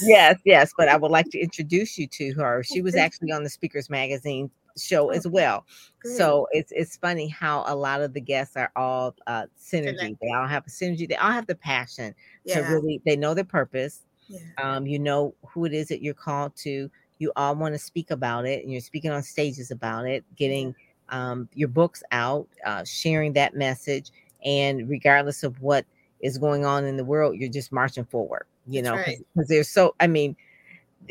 yes 0.03 0.39
yes 0.45 0.73
but 0.77 0.89
i 0.89 0.97
would 0.97 1.11
like 1.11 1.29
to 1.31 1.39
introduce 1.41 1.99
you 1.99 2.07
to 2.07 2.33
her. 2.35 2.63
She 2.63 2.83
was 2.83 2.95
actually 2.95 3.33
on 3.33 3.43
the 3.43 3.51
speakers 3.51 3.91
magazine 3.91 4.51
show 4.83 5.11
as 5.11 5.27
well. 5.27 5.67
Great. 6.01 6.17
So 6.17 6.47
it's 6.53 6.73
it's 6.73 6.97
funny 6.97 7.29
how 7.29 7.65
a 7.67 7.75
lot 7.75 8.01
of 8.01 8.15
the 8.15 8.21
guests 8.21 8.57
are 8.57 8.73
all 8.77 9.15
uh, 9.27 9.47
synergy. 9.59 10.17
They 10.21 10.33
all 10.35 10.47
have 10.47 10.67
a 10.67 10.71
synergy. 10.71 11.09
They 11.09 11.17
all 11.17 11.31
have 11.31 11.47
the 11.47 11.55
passion 11.55 12.15
yeah. 12.45 12.61
to 12.61 12.73
really. 12.73 13.01
They 13.05 13.17
know 13.17 13.35
their 13.35 13.45
purpose. 13.45 14.03
Yeah. 14.29 14.39
Um, 14.59 14.87
you 14.87 14.99
know 14.99 15.35
who 15.47 15.65
it 15.65 15.73
is 15.73 15.89
that 15.89 16.03
you're 16.03 16.15
called 16.15 16.55
to. 16.57 16.91
You 17.19 17.33
all 17.37 17.55
want 17.57 17.75
to 17.75 17.79
speak 17.79 18.11
about 18.11 18.47
it, 18.47 18.63
and 18.63 18.73
you're 18.73 18.81
speaking 18.81 19.11
on 19.11 19.23
stages 19.23 19.71
about 19.71 20.07
it, 20.07 20.25
getting 20.37 20.75
um, 21.11 21.49
your 21.55 21.69
books 21.69 22.03
out, 22.13 22.49
uh, 22.65 22.85
sharing 22.85 23.35
that 23.35 23.55
message, 23.55 24.11
and 24.45 24.89
regardless 24.89 25.43
of 25.43 25.61
what 25.61 25.85
is 26.21 26.39
going 26.39 26.65
on 26.65 26.85
in 26.85 26.97
the 26.97 27.05
world, 27.05 27.37
you're 27.37 27.51
just 27.51 27.73
marching 27.73 28.05
forward. 28.05 28.47
You 28.67 28.83
know, 28.83 28.97
because 28.97 29.21
right. 29.35 29.47
there's 29.49 29.69
so. 29.69 29.95
I 30.01 30.07
mean, 30.07 30.37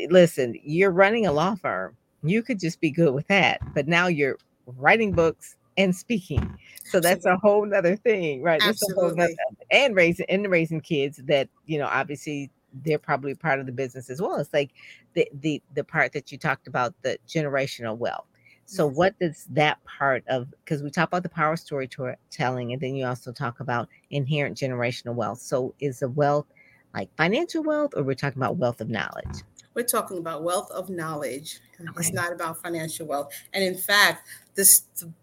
listen, 0.09 0.57
you're 0.63 0.91
running 0.91 1.25
a 1.25 1.31
law 1.31 1.55
firm 1.55 1.95
you 2.23 2.43
could 2.43 2.59
just 2.59 2.81
be 2.81 2.91
good 2.91 3.13
with 3.13 3.27
that. 3.27 3.59
But 3.73 3.87
now 3.87 4.07
you're 4.07 4.37
writing 4.65 5.11
books 5.13 5.55
and 5.77 5.95
speaking. 5.95 6.57
So 6.83 6.99
that's 6.99 7.25
a 7.25 7.37
whole 7.37 7.65
nother 7.65 7.95
thing, 7.95 8.41
right? 8.41 8.61
Absolutely. 8.61 9.17
Nother, 9.17 9.33
and 9.71 9.95
raising 9.95 10.25
and 10.27 10.49
raising 10.49 10.81
kids 10.81 11.21
that, 11.25 11.47
you 11.65 11.77
know, 11.79 11.87
obviously 11.87 12.51
they're 12.85 12.99
probably 12.99 13.33
part 13.33 13.59
of 13.59 13.65
the 13.65 13.71
business 13.71 14.09
as 14.09 14.21
well. 14.21 14.35
It's 14.35 14.53
like 14.53 14.71
the 15.13 15.27
the 15.41 15.61
the 15.75 15.83
part 15.83 16.11
that 16.13 16.31
you 16.31 16.37
talked 16.37 16.67
about, 16.67 16.93
the 17.01 17.17
generational 17.27 17.97
wealth. 17.97 18.25
So 18.65 18.85
what 18.85 19.17
does 19.17 19.47
that 19.51 19.83
part 19.85 20.23
of 20.27 20.53
because 20.63 20.83
we 20.83 20.91
talk 20.91 21.07
about 21.07 21.23
the 21.23 21.29
power 21.29 21.55
storytelling 21.55 22.71
and 22.71 22.79
then 22.79 22.93
you 22.93 23.03
also 23.05 23.31
talk 23.31 23.61
about 23.61 23.89
inherent 24.11 24.57
generational 24.57 25.15
wealth. 25.15 25.39
So 25.39 25.73
is 25.79 25.99
the 25.99 26.09
wealth 26.09 26.45
like 26.93 27.09
financial 27.15 27.63
wealth 27.63 27.93
or 27.95 28.03
we're 28.03 28.13
talking 28.13 28.39
about 28.39 28.57
wealth 28.57 28.79
of 28.79 28.89
knowledge? 28.89 29.43
We're 29.79 29.85
talking 29.85 30.17
about 30.17 30.43
wealth 30.43 30.69
of 30.71 30.89
knowledge. 30.89 31.61
Okay. 31.79 31.89
It's 31.99 32.11
not 32.11 32.33
about 32.33 32.61
financial 32.61 33.07
wealth. 33.07 33.31
And 33.53 33.63
in 33.63 33.77
fact, 33.77 34.27
this 34.53 34.81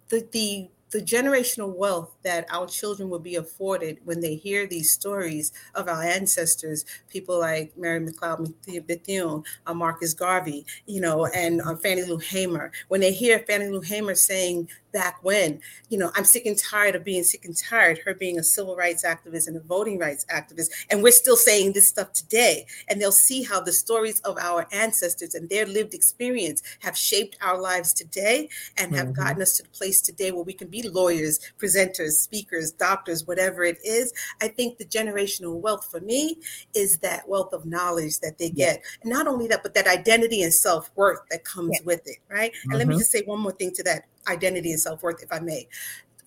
the, 0.09 0.27
the 0.33 0.71
the 0.93 1.03
generational 1.03 1.77
wealth 1.77 2.15
that 2.23 2.47
our 2.51 2.67
children 2.67 3.11
will 3.11 3.19
be 3.19 3.37
afforded 3.37 3.99
when 4.05 4.21
they 4.21 4.35
hear 4.35 4.67
these 4.67 4.91
stories 4.91 5.53
of 5.75 5.89
our 5.89 6.03
ancestors, 6.03 6.87
people 7.11 7.39
like 7.39 7.77
Mary 7.77 8.01
McLeod 8.01 8.87
Bethune, 8.87 9.43
uh, 9.67 9.75
Marcus 9.75 10.15
Garvey, 10.15 10.65
you 10.87 11.03
know, 11.03 11.27
and 11.27 11.61
uh, 11.61 11.77
Fannie 11.77 12.05
Lou 12.05 12.17
Hamer. 12.17 12.73
When 12.89 13.03
they 13.03 13.13
hear 13.13 13.41
Fannie 13.41 13.69
Lou 13.69 13.83
Hamer 13.83 14.15
saying 14.15 14.71
back 14.97 15.19
when, 15.21 15.61
you 15.91 15.99
know, 15.99 16.11
I'm 16.15 16.25
sick 16.25 16.47
and 16.47 16.59
tired 16.59 16.95
of 16.95 17.05
being 17.05 17.23
sick 17.23 17.45
and 17.45 17.55
tired, 17.55 17.99
her 18.07 18.15
being 18.15 18.39
a 18.39 18.43
civil 18.43 18.77
rights 18.77 19.05
activist 19.05 19.47
and 19.47 19.55
a 19.55 19.61
voting 19.61 19.99
rights 19.99 20.25
activist. 20.33 20.71
And 20.89 21.03
we're 21.03 21.13
still 21.13 21.37
saying 21.37 21.75
this 21.75 21.87
stuff 21.87 22.15
today. 22.15 22.65
And 22.89 22.99
they'll 22.99 23.13
see 23.13 23.43
how 23.43 23.61
the 23.61 23.75
stories 23.75 24.21
of 24.21 24.39
our 24.39 24.67
ancestors 24.73 25.35
and 25.35 25.51
their 25.51 25.67
lived 25.67 25.93
experience 25.93 26.63
have 26.81 26.97
shaped 26.97 27.37
our 27.43 27.61
lives 27.61 27.93
today 27.93 28.49
and 28.79 28.97
have 28.97 29.09
mm-hmm. 29.09 29.23
gotten 29.23 29.43
us 29.43 29.59
to 29.59 29.65
the 29.65 29.69
place 29.69 30.01
today 30.01 30.33
where 30.33 30.45
we 30.45 30.55
can 30.55 30.69
be 30.69 30.89
lawyers, 30.89 31.41
presenters, 31.59 32.13
speakers, 32.13 32.73
doctors, 32.73 33.27
whatever 33.27 33.65
it 33.65 33.77
is. 33.85 34.15
I 34.41 34.49
think 34.49 34.79
the 34.79 34.87
generational 34.87 35.61
wealth 35.61 35.87
for 35.91 36.01
me 36.01 36.39
is 36.75 36.97
that 37.01 37.29
wealth 37.29 37.53
of 37.53 37.67
knowledge 37.67 38.21
that 38.21 38.39
they 38.39 38.49
get. 38.49 38.83
And 39.03 39.13
not 39.13 39.27
only 39.27 39.47
that, 39.49 39.63
but 39.63 39.75
that 39.75 39.87
identity 39.87 40.43
and 40.43 40.55
self 40.55 40.91
worth 40.97 41.21
that 41.31 41.45
comes 41.45 41.73
yeah. 41.75 41.85
with 41.85 42.01
it, 42.07 42.17
right? 42.31 42.53
And 42.63 42.73
mm-hmm. 42.73 42.79
let 42.79 42.87
me 42.87 42.95
mm-hmm. 42.95 43.01
just 43.01 43.13
say 43.13 43.21
one 43.27 43.41
more 43.41 43.53
thing 43.53 43.73
to 43.73 43.83
that 43.83 44.07
identity 44.29 44.71
and 44.71 44.81
self 44.81 45.03
worth, 45.03 45.23
if 45.23 45.33
I 45.33 45.41
may. 45.41 45.69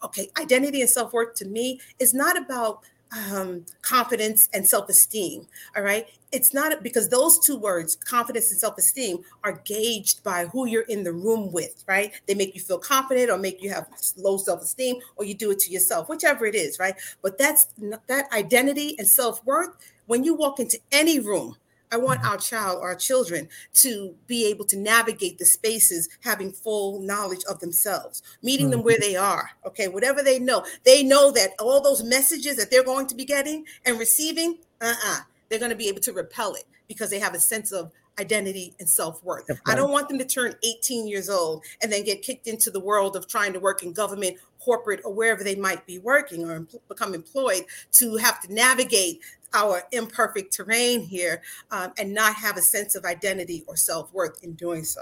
Okay, 0.04 0.30
identity 0.40 0.82
and 0.82 0.90
self 0.90 1.14
worth 1.14 1.36
to 1.36 1.46
me 1.46 1.80
is 2.00 2.14
not 2.14 2.38
about 2.38 2.84
um, 3.12 3.66
confidence 3.82 4.50
and 4.54 4.68
self 4.68 4.90
esteem. 4.90 5.48
All 5.76 5.84
right. 5.84 6.08
It's 6.32 6.54
not 6.54 6.84
because 6.84 7.10
those 7.10 7.40
two 7.40 7.58
words, 7.58 7.96
confidence 7.96 8.52
and 8.52 8.60
self 8.60 8.78
esteem, 8.78 9.24
are 9.44 9.62
gauged 9.66 10.24
by 10.24 10.46
who 10.46 10.68
you're 10.68 10.84
in 10.84 11.04
the 11.04 11.14
room 11.14 11.52
with, 11.52 11.84
right? 11.88 12.12
They 12.28 12.36
make 12.36 12.54
you 12.54 12.62
feel 12.62 12.78
confident 12.78 13.32
or 13.32 13.38
make 13.38 13.64
you 13.64 13.72
have 13.72 13.88
low 14.18 14.38
self 14.38 14.62
esteem 14.62 14.98
or 15.16 15.26
you 15.26 15.34
do 15.34 15.52
it 15.52 15.60
to 15.60 15.72
yourself, 15.72 16.08
whichever 16.10 16.46
it 16.46 16.56
is, 16.56 16.80
right? 16.80 16.96
But 17.22 17.38
that's 17.38 17.68
that 18.08 18.32
identity 18.32 18.96
and 18.98 19.08
self 19.08 19.44
worth. 19.46 19.70
When 20.06 20.24
you 20.24 20.34
walk 20.34 20.60
into 20.60 20.80
any 20.92 21.20
room, 21.20 21.56
I 21.92 21.98
want 21.98 22.20
mm-hmm. 22.20 22.30
our 22.30 22.38
child, 22.38 22.82
our 22.82 22.96
children, 22.96 23.50
to 23.76 24.16
be 24.28 24.46
able 24.48 24.66
to 24.66 24.78
navigate 24.78 25.38
the 25.38 25.46
spaces 25.46 26.10
having 26.24 26.52
full 26.52 27.00
knowledge 27.00 27.44
of 27.50 27.60
themselves, 27.60 28.22
meeting 28.42 28.68
mm-hmm. 28.68 28.72
them 28.72 28.84
where 28.84 29.00
they 29.00 29.16
are. 29.16 29.52
Okay, 29.66 29.88
whatever 29.88 30.22
they 30.22 30.40
know, 30.40 30.66
they 30.84 31.04
know 31.04 31.32
that 31.32 31.52
all 31.60 31.82
those 31.82 32.04
messages 32.04 32.58
that 32.58 32.70
they're 32.70 32.84
going 32.84 33.08
to 33.08 33.16
be 33.16 33.26
getting 33.26 33.66
and 33.86 34.00
receiving, 34.00 34.58
uh 34.82 34.86
uh-uh, 34.86 35.18
uh, 35.18 35.20
they 35.50 35.56
are 35.56 35.60
going 35.60 35.72
to 35.72 35.76
be 35.76 35.88
able 35.88 36.02
to 36.02 36.14
repel 36.14 36.54
it 36.54 36.66
because 36.88 37.10
they 37.10 37.20
have 37.20 37.34
a 37.34 37.40
sense 37.40 37.72
of 37.72 37.92
identity 38.20 38.76
and 38.80 38.90
self-worth. 38.90 39.50
I 39.66 39.76
don't 39.76 39.92
want 39.92 40.10
them 40.10 40.20
to 40.20 40.26
turn 40.26 40.54
18 40.64 41.08
years 41.08 41.30
old 41.30 41.64
and 41.82 41.92
then 41.92 42.04
get 42.04 42.22
kicked 42.22 42.48
into 42.48 42.70
the 42.70 42.80
world 42.80 43.16
of 43.16 43.28
trying 43.28 43.54
to 43.54 43.60
work 43.60 43.82
in 43.84 43.94
government, 43.94 44.38
corporate, 44.60 45.02
or 45.04 45.14
wherever 45.14 45.44
they 45.44 45.56
might 45.56 45.86
be 45.86 46.00
working 46.00 46.50
or 46.50 46.68
become 46.88 47.14
employed 47.14 47.64
to 47.94 48.18
have 48.18 48.42
to 48.42 48.54
navigate 48.54 49.22
our 49.54 49.84
imperfect 49.92 50.54
terrain 50.54 51.02
here 51.02 51.42
um, 51.72 51.92
and 51.98 52.14
not 52.14 52.36
have 52.36 52.58
a 52.58 52.62
sense 52.62 52.96
of 52.96 53.06
identity 53.06 53.64
or 53.68 53.76
self-worth 53.76 54.44
in 54.44 54.54
doing 54.54 54.84
so. 54.84 55.02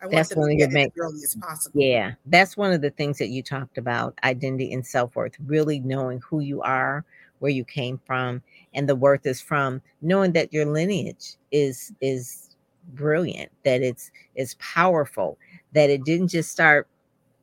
I 0.00 0.06
want 0.06 0.14
that's 0.14 0.36
one 0.36 0.52
of 0.52 0.56
your 0.56 0.70
main, 0.70 0.92
early 0.96 1.24
as 1.24 1.34
possible. 1.34 1.80
Yeah, 1.80 2.12
that's 2.26 2.56
one 2.56 2.72
of 2.72 2.82
the 2.82 2.90
things 2.90 3.18
that 3.18 3.28
you 3.28 3.42
talked 3.42 3.78
about: 3.78 4.16
identity 4.22 4.72
and 4.72 4.86
self 4.86 5.16
worth. 5.16 5.34
Really 5.44 5.80
knowing 5.80 6.20
who 6.20 6.38
you 6.38 6.62
are, 6.62 7.04
where 7.40 7.50
you 7.50 7.64
came 7.64 7.98
from, 8.06 8.40
and 8.74 8.88
the 8.88 8.94
worth 8.94 9.26
is 9.26 9.40
from 9.40 9.82
knowing 10.00 10.32
that 10.32 10.52
your 10.52 10.66
lineage 10.66 11.36
is 11.50 11.92
is 12.00 12.47
brilliant, 12.88 13.50
that 13.64 13.82
it's 13.82 14.10
it's 14.34 14.56
powerful, 14.58 15.38
that 15.72 15.90
it 15.90 16.04
didn't 16.04 16.28
just 16.28 16.50
start 16.50 16.88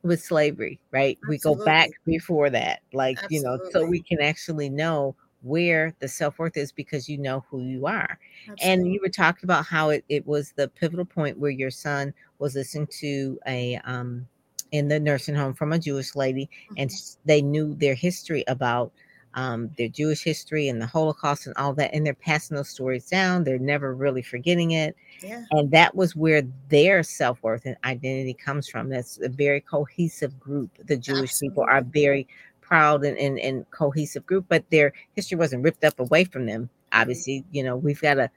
with 0.03 0.21
slavery, 0.23 0.79
right? 0.91 1.17
Absolutely. 1.23 1.51
We 1.51 1.57
go 1.57 1.65
back 1.65 1.89
before 2.05 2.49
that, 2.51 2.81
like, 2.93 3.17
Absolutely. 3.17 3.37
you 3.37 3.43
know, 3.43 3.59
so 3.71 3.85
we 3.85 4.01
can 4.01 4.21
actually 4.21 4.69
know 4.69 5.15
where 5.41 5.95
the 5.99 6.07
self-worth 6.07 6.57
is 6.57 6.71
because 6.71 7.07
you 7.07 7.17
know 7.17 7.43
who 7.49 7.61
you 7.61 7.85
are. 7.85 8.19
Absolutely. 8.49 8.67
And 8.71 8.93
you 8.93 8.99
were 9.01 9.09
talking 9.09 9.45
about 9.45 9.65
how 9.65 9.89
it, 9.89 10.03
it 10.09 10.25
was 10.25 10.51
the 10.51 10.67
pivotal 10.67 11.05
point 11.05 11.39
where 11.39 11.51
your 11.51 11.71
son 11.71 12.13
was 12.39 12.55
listening 12.55 12.87
to 12.99 13.39
a 13.47 13.79
um 13.85 14.27
in 14.71 14.87
the 14.87 14.99
nursing 14.99 15.35
home 15.35 15.53
from 15.53 15.71
a 15.71 15.79
Jewish 15.79 16.15
lady, 16.15 16.49
mm-hmm. 16.65 16.73
and 16.77 16.91
they 17.25 17.41
knew 17.41 17.75
their 17.75 17.93
history 17.93 18.43
about 18.47 18.91
um, 19.35 19.69
their 19.77 19.89
Jewish 19.89 20.23
history 20.23 20.69
and 20.69 20.81
the 20.81 20.85
Holocaust 20.85 21.45
and 21.45 21.55
all 21.57 21.73
that, 21.73 21.93
and 21.93 22.05
they're 22.05 22.13
passing 22.13 22.55
those 22.55 22.69
stories 22.69 23.07
down. 23.07 23.43
They're 23.43 23.59
never 23.59 23.93
really 23.93 24.21
forgetting 24.21 24.71
it. 24.71 24.95
Yeah. 25.21 25.43
And 25.51 25.69
that 25.71 25.95
was 25.95 26.15
where 26.15 26.41
their 26.69 27.03
self 27.03 27.43
worth 27.43 27.65
and 27.65 27.75
identity 27.83 28.33
comes 28.33 28.67
from. 28.67 28.89
That's 28.89 29.19
a 29.21 29.29
very 29.29 29.61
cohesive 29.61 30.39
group. 30.39 30.71
The 30.85 30.97
Jewish 30.97 31.31
Absolutely. 31.31 31.49
people 31.49 31.65
are 31.69 31.81
very 31.81 32.27
proud 32.61 33.03
and, 33.03 33.17
and, 33.17 33.37
and 33.39 33.69
cohesive 33.71 34.25
group, 34.25 34.45
but 34.47 34.63
their 34.71 34.93
history 35.15 35.37
wasn't 35.37 35.63
ripped 35.63 35.83
up 35.83 35.99
away 35.99 36.23
from 36.23 36.45
them. 36.45 36.63
Mm-hmm. 36.63 37.01
Obviously, 37.01 37.43
you 37.51 37.63
know, 37.63 37.75
we've 37.75 38.01
got 38.01 38.15
to 38.15 38.29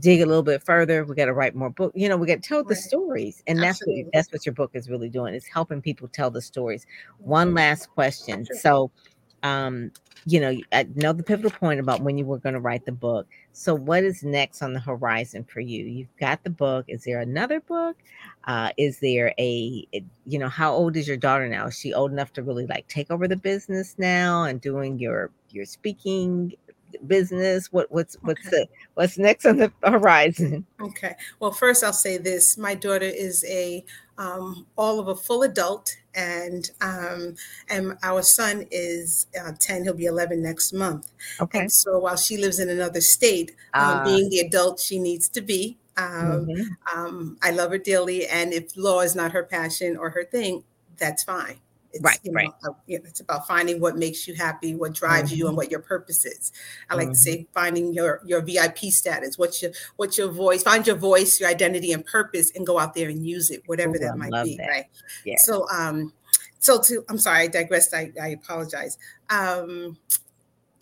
dig 0.00 0.20
a 0.20 0.26
little 0.26 0.42
bit 0.42 0.62
further. 0.62 1.04
We 1.04 1.14
got 1.14 1.26
to 1.26 1.32
write 1.32 1.54
more 1.54 1.70
book. 1.70 1.92
You 1.94 2.08
know, 2.08 2.16
we 2.16 2.26
got 2.26 2.42
to 2.42 2.48
tell 2.48 2.58
right. 2.58 2.68
the 2.68 2.76
stories, 2.76 3.42
and 3.46 3.64
Absolutely. 3.64 4.02
that's 4.02 4.06
what 4.06 4.12
that's 4.12 4.32
what 4.32 4.46
your 4.46 4.54
book 4.54 4.70
is 4.74 4.90
really 4.90 5.08
doing. 5.08 5.34
It's 5.34 5.46
helping 5.46 5.80
people 5.80 6.08
tell 6.08 6.30
the 6.30 6.42
stories. 6.42 6.86
One 7.18 7.54
last 7.54 7.88
question. 7.90 8.46
So, 8.60 8.90
um, 9.44 9.92
you 10.26 10.40
know, 10.40 10.56
I 10.72 10.86
know 10.94 11.12
the 11.12 11.22
pivotal 11.22 11.50
point 11.50 11.78
about 11.78 12.00
when 12.00 12.16
you 12.16 12.24
were 12.24 12.38
going 12.38 12.54
to 12.54 12.60
write 12.60 12.86
the 12.86 12.92
book. 12.92 13.26
So, 13.52 13.74
what 13.74 14.02
is 14.02 14.24
next 14.24 14.62
on 14.62 14.72
the 14.72 14.80
horizon 14.80 15.44
for 15.44 15.60
you? 15.60 15.84
You've 15.84 16.16
got 16.18 16.42
the 16.42 16.50
book. 16.50 16.86
Is 16.88 17.04
there 17.04 17.20
another 17.20 17.60
book? 17.60 17.96
Uh, 18.44 18.70
is 18.78 18.98
there 19.00 19.34
a, 19.38 19.86
you 20.24 20.38
know, 20.38 20.48
how 20.48 20.72
old 20.72 20.96
is 20.96 21.06
your 21.06 21.18
daughter 21.18 21.46
now? 21.46 21.66
Is 21.66 21.78
she 21.78 21.92
old 21.92 22.10
enough 22.10 22.32
to 22.32 22.42
really 22.42 22.66
like 22.66 22.88
take 22.88 23.10
over 23.10 23.28
the 23.28 23.36
business 23.36 23.96
now 23.98 24.44
and 24.44 24.60
doing 24.60 24.98
your 24.98 25.30
your 25.50 25.66
speaking 25.66 26.54
business? 27.06 27.72
What 27.72 27.90
what's 27.90 28.16
what's 28.22 28.46
okay. 28.46 28.50
the 28.50 28.68
what's 28.94 29.18
next 29.18 29.46
on 29.46 29.56
the 29.56 29.72
horizon? 29.82 30.66
Okay. 30.80 31.14
Well, 31.40 31.52
first 31.52 31.84
I'll 31.84 31.92
say 31.92 32.18
this: 32.18 32.56
my 32.58 32.74
daughter 32.74 33.06
is 33.06 33.44
a 33.48 33.84
um, 34.18 34.66
all 34.76 35.00
of 35.00 35.08
a 35.08 35.14
full 35.14 35.42
adult, 35.42 35.96
and 36.14 36.70
um, 36.80 37.34
and 37.68 37.96
our 38.02 38.22
son 38.22 38.66
is 38.70 39.26
uh, 39.40 39.52
ten. 39.58 39.84
He'll 39.84 39.94
be 39.94 40.06
eleven 40.06 40.42
next 40.42 40.72
month. 40.72 41.10
Okay. 41.40 41.60
And 41.60 41.72
so 41.72 41.98
while 41.98 42.16
she 42.16 42.36
lives 42.36 42.58
in 42.58 42.68
another 42.68 43.00
state, 43.00 43.54
uh, 43.74 43.96
um, 43.98 44.04
being 44.04 44.30
the 44.30 44.40
adult 44.40 44.80
she 44.80 44.98
needs 44.98 45.28
to 45.30 45.40
be, 45.40 45.76
um, 45.96 46.46
mm-hmm. 46.46 46.98
um, 46.98 47.38
I 47.42 47.50
love 47.50 47.70
her 47.70 47.78
dearly. 47.78 48.26
And 48.26 48.52
if 48.52 48.76
law 48.76 49.00
is 49.00 49.14
not 49.14 49.32
her 49.32 49.44
passion 49.44 49.96
or 49.96 50.10
her 50.10 50.24
thing, 50.24 50.64
that's 50.96 51.24
fine. 51.24 51.58
It's, 51.94 52.02
right, 52.02 52.18
you 52.24 52.32
know, 52.32 52.36
right. 52.36 52.50
Uh, 52.64 52.70
you 52.86 52.98
know, 52.98 53.04
it's 53.06 53.20
about 53.20 53.46
finding 53.46 53.80
what 53.80 53.96
makes 53.96 54.26
you 54.26 54.34
happy, 54.34 54.74
what 54.74 54.92
drives 54.92 55.30
mm-hmm. 55.30 55.38
you, 55.38 55.44
and 55.46 55.52
mm-hmm. 55.52 55.58
what 55.58 55.70
your 55.70 55.80
purpose 55.80 56.24
is. 56.24 56.52
I 56.90 56.96
like 56.96 57.04
mm-hmm. 57.04 57.12
to 57.12 57.18
say 57.18 57.46
finding 57.54 57.94
your 57.94 58.20
your 58.24 58.42
VIP 58.42 58.78
status. 58.90 59.38
What's 59.38 59.62
your 59.62 59.70
what's 59.96 60.18
your 60.18 60.28
voice? 60.28 60.62
Find 60.62 60.86
your 60.86 60.96
voice, 60.96 61.38
your 61.40 61.48
identity, 61.48 61.92
and 61.92 62.04
purpose, 62.04 62.50
and 62.54 62.66
go 62.66 62.78
out 62.78 62.94
there 62.94 63.08
and 63.08 63.24
use 63.24 63.50
it, 63.50 63.62
whatever 63.66 63.96
Ooh, 63.96 64.00
that 64.00 64.12
I 64.12 64.16
might 64.16 64.44
be. 64.44 64.56
That. 64.56 64.68
Right. 64.68 64.86
Yeah. 65.24 65.36
So 65.38 65.66
um, 65.70 66.12
so 66.58 66.80
to 66.80 67.04
I'm 67.08 67.18
sorry, 67.18 67.44
I 67.44 67.46
digressed. 67.46 67.94
I, 67.94 68.10
I 68.20 68.28
apologize. 68.28 68.98
Um, 69.30 69.96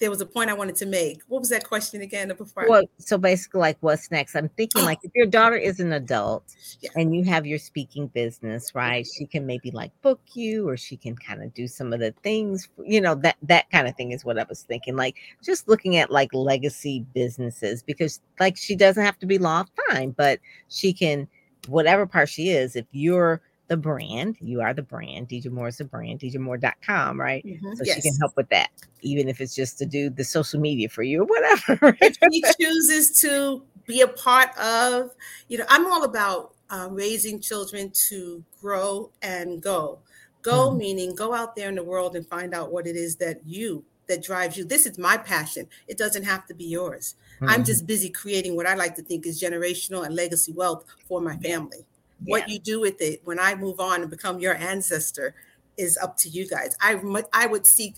there 0.02 0.10
was 0.10 0.20
a 0.20 0.26
point 0.26 0.50
I 0.50 0.54
wanted 0.54 0.74
to 0.76 0.86
make. 0.86 1.22
What 1.28 1.38
was 1.38 1.50
that 1.50 1.62
question 1.62 2.00
again? 2.00 2.26
Before 2.36 2.66
well, 2.68 2.82
so 2.98 3.16
basically, 3.16 3.60
like, 3.60 3.76
what's 3.82 4.10
next? 4.10 4.34
I'm 4.34 4.48
thinking, 4.48 4.84
like, 4.84 4.98
if 5.04 5.12
your 5.14 5.26
daughter 5.26 5.54
is 5.54 5.78
an 5.78 5.92
adult 5.92 6.42
yeah. 6.80 6.90
and 6.96 7.14
you 7.14 7.22
have 7.22 7.46
your 7.46 7.60
speaking 7.60 8.08
business, 8.08 8.74
right? 8.74 9.06
She 9.06 9.26
can 9.26 9.46
maybe 9.46 9.70
like 9.70 9.92
book 10.02 10.20
you, 10.34 10.68
or 10.68 10.76
she 10.76 10.96
can 10.96 11.16
kind 11.16 11.40
of 11.40 11.54
do 11.54 11.68
some 11.68 11.92
of 11.92 12.00
the 12.00 12.10
things, 12.24 12.68
you 12.84 13.00
know, 13.00 13.14
that 13.14 13.36
that 13.44 13.70
kind 13.70 13.86
of 13.86 13.94
thing 13.94 14.10
is 14.10 14.24
what 14.24 14.40
I 14.40 14.44
was 14.48 14.62
thinking. 14.62 14.96
Like, 14.96 15.18
just 15.40 15.68
looking 15.68 15.96
at 15.96 16.10
like 16.10 16.34
legacy 16.34 17.06
businesses 17.14 17.84
because, 17.84 18.20
like, 18.40 18.56
she 18.56 18.74
doesn't 18.74 19.04
have 19.04 19.20
to 19.20 19.26
be 19.26 19.38
law 19.38 19.64
fine, 19.88 20.10
but 20.10 20.40
she 20.66 20.92
can, 20.92 21.28
whatever 21.68 22.06
part 22.08 22.28
she 22.28 22.48
is, 22.48 22.74
if 22.74 22.86
you're 22.90 23.40
the 23.72 23.76
brand. 23.78 24.36
You 24.38 24.60
are 24.60 24.74
the 24.74 24.82
brand. 24.82 25.30
DJ 25.30 25.50
Moore 25.50 25.68
is 25.68 25.78
the 25.78 25.86
brand, 25.86 26.20
DJMoore.com, 26.20 27.18
right? 27.18 27.42
Mm-hmm. 27.42 27.72
So 27.76 27.84
yes. 27.84 27.96
she 27.96 28.02
can 28.02 28.14
help 28.20 28.36
with 28.36 28.50
that, 28.50 28.68
even 29.00 29.30
if 29.30 29.40
it's 29.40 29.54
just 29.54 29.78
to 29.78 29.86
do 29.86 30.10
the 30.10 30.24
social 30.24 30.60
media 30.60 30.90
for 30.90 31.02
you 31.02 31.22
or 31.22 31.24
whatever. 31.24 31.96
if 32.02 32.18
she 32.30 32.42
chooses 32.60 33.18
to 33.22 33.62
be 33.86 34.02
a 34.02 34.08
part 34.08 34.54
of, 34.58 35.12
you 35.48 35.56
know, 35.56 35.64
I'm 35.70 35.90
all 35.90 36.04
about 36.04 36.52
uh, 36.68 36.88
raising 36.90 37.40
children 37.40 37.90
to 38.10 38.44
grow 38.60 39.10
and 39.22 39.62
go. 39.62 40.00
Go 40.42 40.68
mm-hmm. 40.68 40.78
meaning 40.78 41.14
go 41.14 41.32
out 41.32 41.56
there 41.56 41.70
in 41.70 41.74
the 41.74 41.82
world 41.82 42.14
and 42.14 42.26
find 42.26 42.52
out 42.52 42.72
what 42.72 42.86
it 42.86 42.94
is 42.94 43.16
that 43.16 43.40
you 43.46 43.86
that 44.06 44.22
drives 44.22 44.58
you. 44.58 44.66
This 44.66 44.84
is 44.84 44.98
my 44.98 45.16
passion. 45.16 45.66
It 45.88 45.96
doesn't 45.96 46.24
have 46.24 46.44
to 46.48 46.54
be 46.54 46.64
yours. 46.64 47.14
Mm-hmm. 47.36 47.48
I'm 47.48 47.64
just 47.64 47.86
busy 47.86 48.10
creating 48.10 48.54
what 48.54 48.66
I 48.66 48.74
like 48.74 48.96
to 48.96 49.02
think 49.02 49.24
is 49.24 49.40
generational 49.40 50.04
and 50.04 50.14
legacy 50.14 50.52
wealth 50.52 50.84
for 51.08 51.22
my 51.22 51.38
family. 51.38 51.86
What 52.26 52.48
you 52.48 52.58
do 52.58 52.80
with 52.80 53.00
it 53.00 53.20
when 53.24 53.38
I 53.38 53.54
move 53.54 53.80
on 53.80 54.02
and 54.02 54.10
become 54.10 54.38
your 54.38 54.54
ancestor 54.54 55.34
is 55.76 55.98
up 55.98 56.16
to 56.18 56.28
you 56.28 56.48
guys. 56.48 56.76
I 56.80 57.00
I 57.32 57.46
would 57.46 57.66
seek 57.66 57.96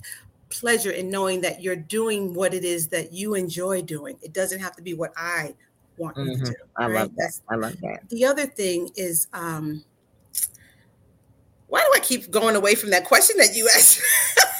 pleasure 0.50 0.90
in 0.90 1.10
knowing 1.10 1.40
that 1.40 1.62
you're 1.62 1.76
doing 1.76 2.32
what 2.34 2.54
it 2.54 2.64
is 2.64 2.88
that 2.88 3.12
you 3.12 3.34
enjoy 3.34 3.82
doing. 3.82 4.16
It 4.22 4.32
doesn't 4.32 4.60
have 4.60 4.76
to 4.76 4.82
be 4.82 4.94
what 4.94 5.12
I 5.16 5.54
want 5.96 6.16
mm-hmm. 6.16 6.30
you 6.30 6.36
to 6.36 6.42
mm-hmm. 6.42 6.52
do. 6.52 6.56
I 6.76 6.86
right? 6.86 6.94
love 6.94 7.16
that. 7.16 7.40
I 7.48 7.54
love 7.56 7.80
that. 7.80 8.08
The 8.08 8.24
other 8.24 8.46
thing 8.46 8.90
is 8.96 9.26
um 9.32 9.84
why 11.68 11.80
do 11.80 11.90
I 11.94 12.00
keep 12.00 12.30
going 12.30 12.54
away 12.54 12.76
from 12.76 12.90
that 12.90 13.04
question 13.04 13.36
that 13.38 13.54
you 13.54 13.68
asked? 13.74 14.00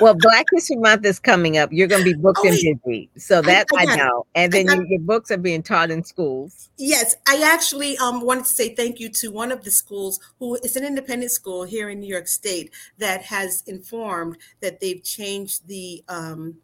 well, 0.00 0.14
Black 0.14 0.46
History 0.52 0.76
Month 0.76 1.04
is 1.04 1.18
coming 1.18 1.58
up. 1.58 1.72
You're 1.72 1.88
going 1.88 2.04
to 2.04 2.12
be 2.12 2.18
booked 2.18 2.40
oh, 2.42 2.48
and 2.48 2.82
busy, 2.82 3.10
so 3.16 3.42
that 3.42 3.66
I, 3.74 3.84
I, 3.84 3.92
I 3.92 3.96
know. 3.96 4.26
And 4.34 4.52
then 4.52 4.86
your 4.88 5.00
books 5.00 5.30
are 5.30 5.36
being 5.36 5.62
taught 5.62 5.90
in 5.90 6.04
schools. 6.04 6.70
Yes, 6.78 7.14
I 7.28 7.42
actually 7.42 7.96
um, 7.98 8.20
wanted 8.20 8.44
to 8.44 8.50
say 8.50 8.74
thank 8.74 9.00
you 9.00 9.08
to 9.10 9.28
one 9.28 9.52
of 9.52 9.64
the 9.64 9.70
schools 9.70 10.20
who 10.38 10.56
is 10.56 10.76
an 10.76 10.84
independent 10.84 11.32
school 11.32 11.64
here 11.64 11.90
in 11.90 12.00
New 12.00 12.08
York 12.08 12.28
State 12.28 12.72
that 12.98 13.22
has 13.22 13.62
informed 13.66 14.38
that 14.60 14.80
they've 14.80 15.02
changed 15.02 15.66
the 15.68 16.02
um, 16.08 16.56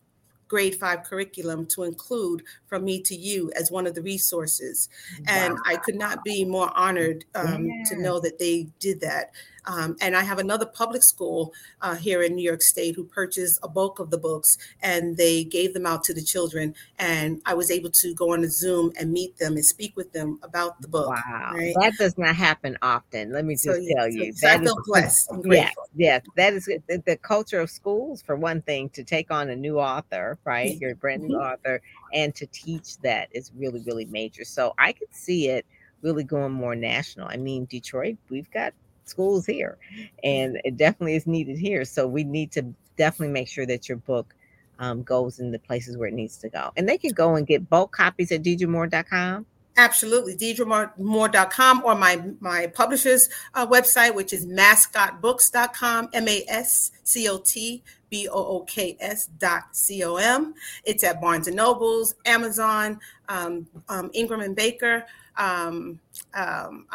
grade 0.48 0.74
five 0.74 1.04
curriculum 1.04 1.66
to 1.66 1.84
include 1.84 2.42
from 2.66 2.84
me 2.84 3.00
to 3.02 3.14
you 3.14 3.52
as 3.54 3.70
one 3.70 3.86
of 3.86 3.94
the 3.94 4.02
resources. 4.02 4.88
Wow. 5.20 5.24
And 5.28 5.58
I 5.66 5.76
could 5.76 5.94
not 5.94 6.24
be 6.24 6.44
more 6.44 6.76
honored 6.76 7.24
um, 7.34 7.66
yeah. 7.66 7.84
to 7.90 8.02
know 8.02 8.18
that 8.20 8.38
they 8.38 8.68
did 8.80 9.00
that. 9.02 9.32
Um, 9.68 9.96
and 10.00 10.16
I 10.16 10.22
have 10.22 10.38
another 10.38 10.64
public 10.64 11.02
school 11.02 11.52
uh, 11.82 11.94
here 11.94 12.22
in 12.22 12.34
New 12.34 12.42
York 12.42 12.62
State 12.62 12.96
who 12.96 13.04
purchased 13.04 13.60
a 13.62 13.68
bulk 13.68 13.98
of 13.98 14.10
the 14.10 14.16
books 14.16 14.56
and 14.82 15.16
they 15.16 15.44
gave 15.44 15.74
them 15.74 15.84
out 15.84 16.02
to 16.04 16.14
the 16.14 16.22
children. 16.22 16.74
And 16.98 17.42
I 17.44 17.52
was 17.52 17.70
able 17.70 17.90
to 17.90 18.14
go 18.14 18.32
on 18.32 18.42
a 18.44 18.48
Zoom 18.48 18.92
and 18.98 19.12
meet 19.12 19.36
them 19.36 19.52
and 19.52 19.64
speak 19.64 19.94
with 19.94 20.12
them 20.12 20.40
about 20.42 20.80
the 20.80 20.88
book. 20.88 21.10
Wow. 21.10 21.52
Right? 21.54 21.74
That 21.80 21.92
does 21.98 22.16
not 22.16 22.34
happen 22.34 22.78
often. 22.80 23.30
Let 23.30 23.44
me 23.44 23.54
just 23.54 23.64
so, 23.64 23.94
tell 23.94 24.08
you. 24.08 24.32
So, 24.32 24.46
that 24.46 24.60
I 24.60 24.64
feel 24.64 24.78
is, 24.78 24.84
blessed. 24.86 25.30
Yes, 25.44 25.74
yes. 25.94 26.24
That 26.36 26.54
is 26.54 26.64
the, 26.64 27.02
the, 27.04 27.18
culture 27.18 27.60
of 27.60 27.68
schools, 27.68 28.22
for 28.22 28.36
one 28.36 28.62
thing, 28.62 28.88
to 28.90 29.04
take 29.04 29.30
on 29.30 29.50
a 29.50 29.56
new 29.56 29.78
author, 29.78 30.38
right? 30.44 30.78
You're 30.80 30.94
brand 30.94 31.24
new 31.24 31.36
mm-hmm. 31.36 31.52
author, 31.52 31.82
and 32.14 32.34
to 32.36 32.46
teach 32.46 32.96
that 32.98 33.28
is 33.32 33.52
really, 33.54 33.80
really 33.80 34.06
major. 34.06 34.44
So 34.44 34.72
I 34.78 34.92
could 34.92 35.14
see 35.14 35.48
it 35.48 35.66
really 36.00 36.24
going 36.24 36.52
more 36.52 36.74
national. 36.74 37.28
I 37.28 37.36
mean, 37.36 37.66
Detroit, 37.66 38.16
we've 38.30 38.50
got 38.50 38.72
schools 39.08 39.46
here 39.46 39.78
and 40.22 40.60
it 40.64 40.76
definitely 40.76 41.16
is 41.16 41.26
needed 41.26 41.58
here. 41.58 41.84
So 41.84 42.06
we 42.06 42.24
need 42.24 42.52
to 42.52 42.62
definitely 42.96 43.32
make 43.32 43.48
sure 43.48 43.66
that 43.66 43.88
your 43.88 43.98
book 43.98 44.34
um, 44.78 45.02
goes 45.02 45.38
in 45.40 45.50
the 45.50 45.58
places 45.58 45.96
where 45.96 46.08
it 46.08 46.14
needs 46.14 46.36
to 46.38 46.48
go. 46.48 46.72
And 46.76 46.88
they 46.88 46.98
can 46.98 47.12
go 47.12 47.36
and 47.36 47.46
get 47.46 47.68
bulk 47.68 47.92
copies 47.92 48.30
at 48.32 48.42
deidremoore.com 48.42 49.46
Absolutely, 49.78 50.34
deidremoore.com 50.34 51.82
or 51.84 51.94
my 51.94 52.20
my 52.40 52.66
publisher's 52.66 53.28
uh, 53.54 53.64
website, 53.64 54.12
which 54.12 54.32
is 54.32 54.44
mascotbooks.com, 54.44 56.08
M 56.12 56.26
A 56.26 56.44
S 56.48 56.90
C 57.04 57.28
O 57.28 57.38
T 57.38 57.84
B 58.10 58.28
O 58.28 58.44
O 58.44 58.60
K 58.62 58.96
S 58.98 59.26
dot 59.38 59.68
C 59.70 60.02
O 60.02 60.16
M. 60.16 60.52
It's 60.82 61.04
at 61.04 61.20
Barnes 61.20 61.46
and 61.46 61.54
Nobles, 61.54 62.16
Amazon, 62.26 62.98
um, 63.28 63.68
um, 63.88 64.10
Ingram 64.14 64.40
and 64.40 64.56
Baker, 64.56 65.06
um, 65.36 66.00
um, 66.34 66.86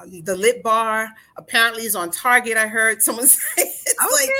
um 0.00 0.20
the 0.22 0.36
lip 0.36 0.62
bar 0.62 1.08
apparently 1.36 1.84
is 1.84 1.94
on 1.94 2.10
target 2.10 2.56
i 2.56 2.66
heard 2.66 3.02
someone 3.02 3.26
say 3.26 3.52
it's 3.56 3.94
okay. 4.04 4.12
like 4.12 4.30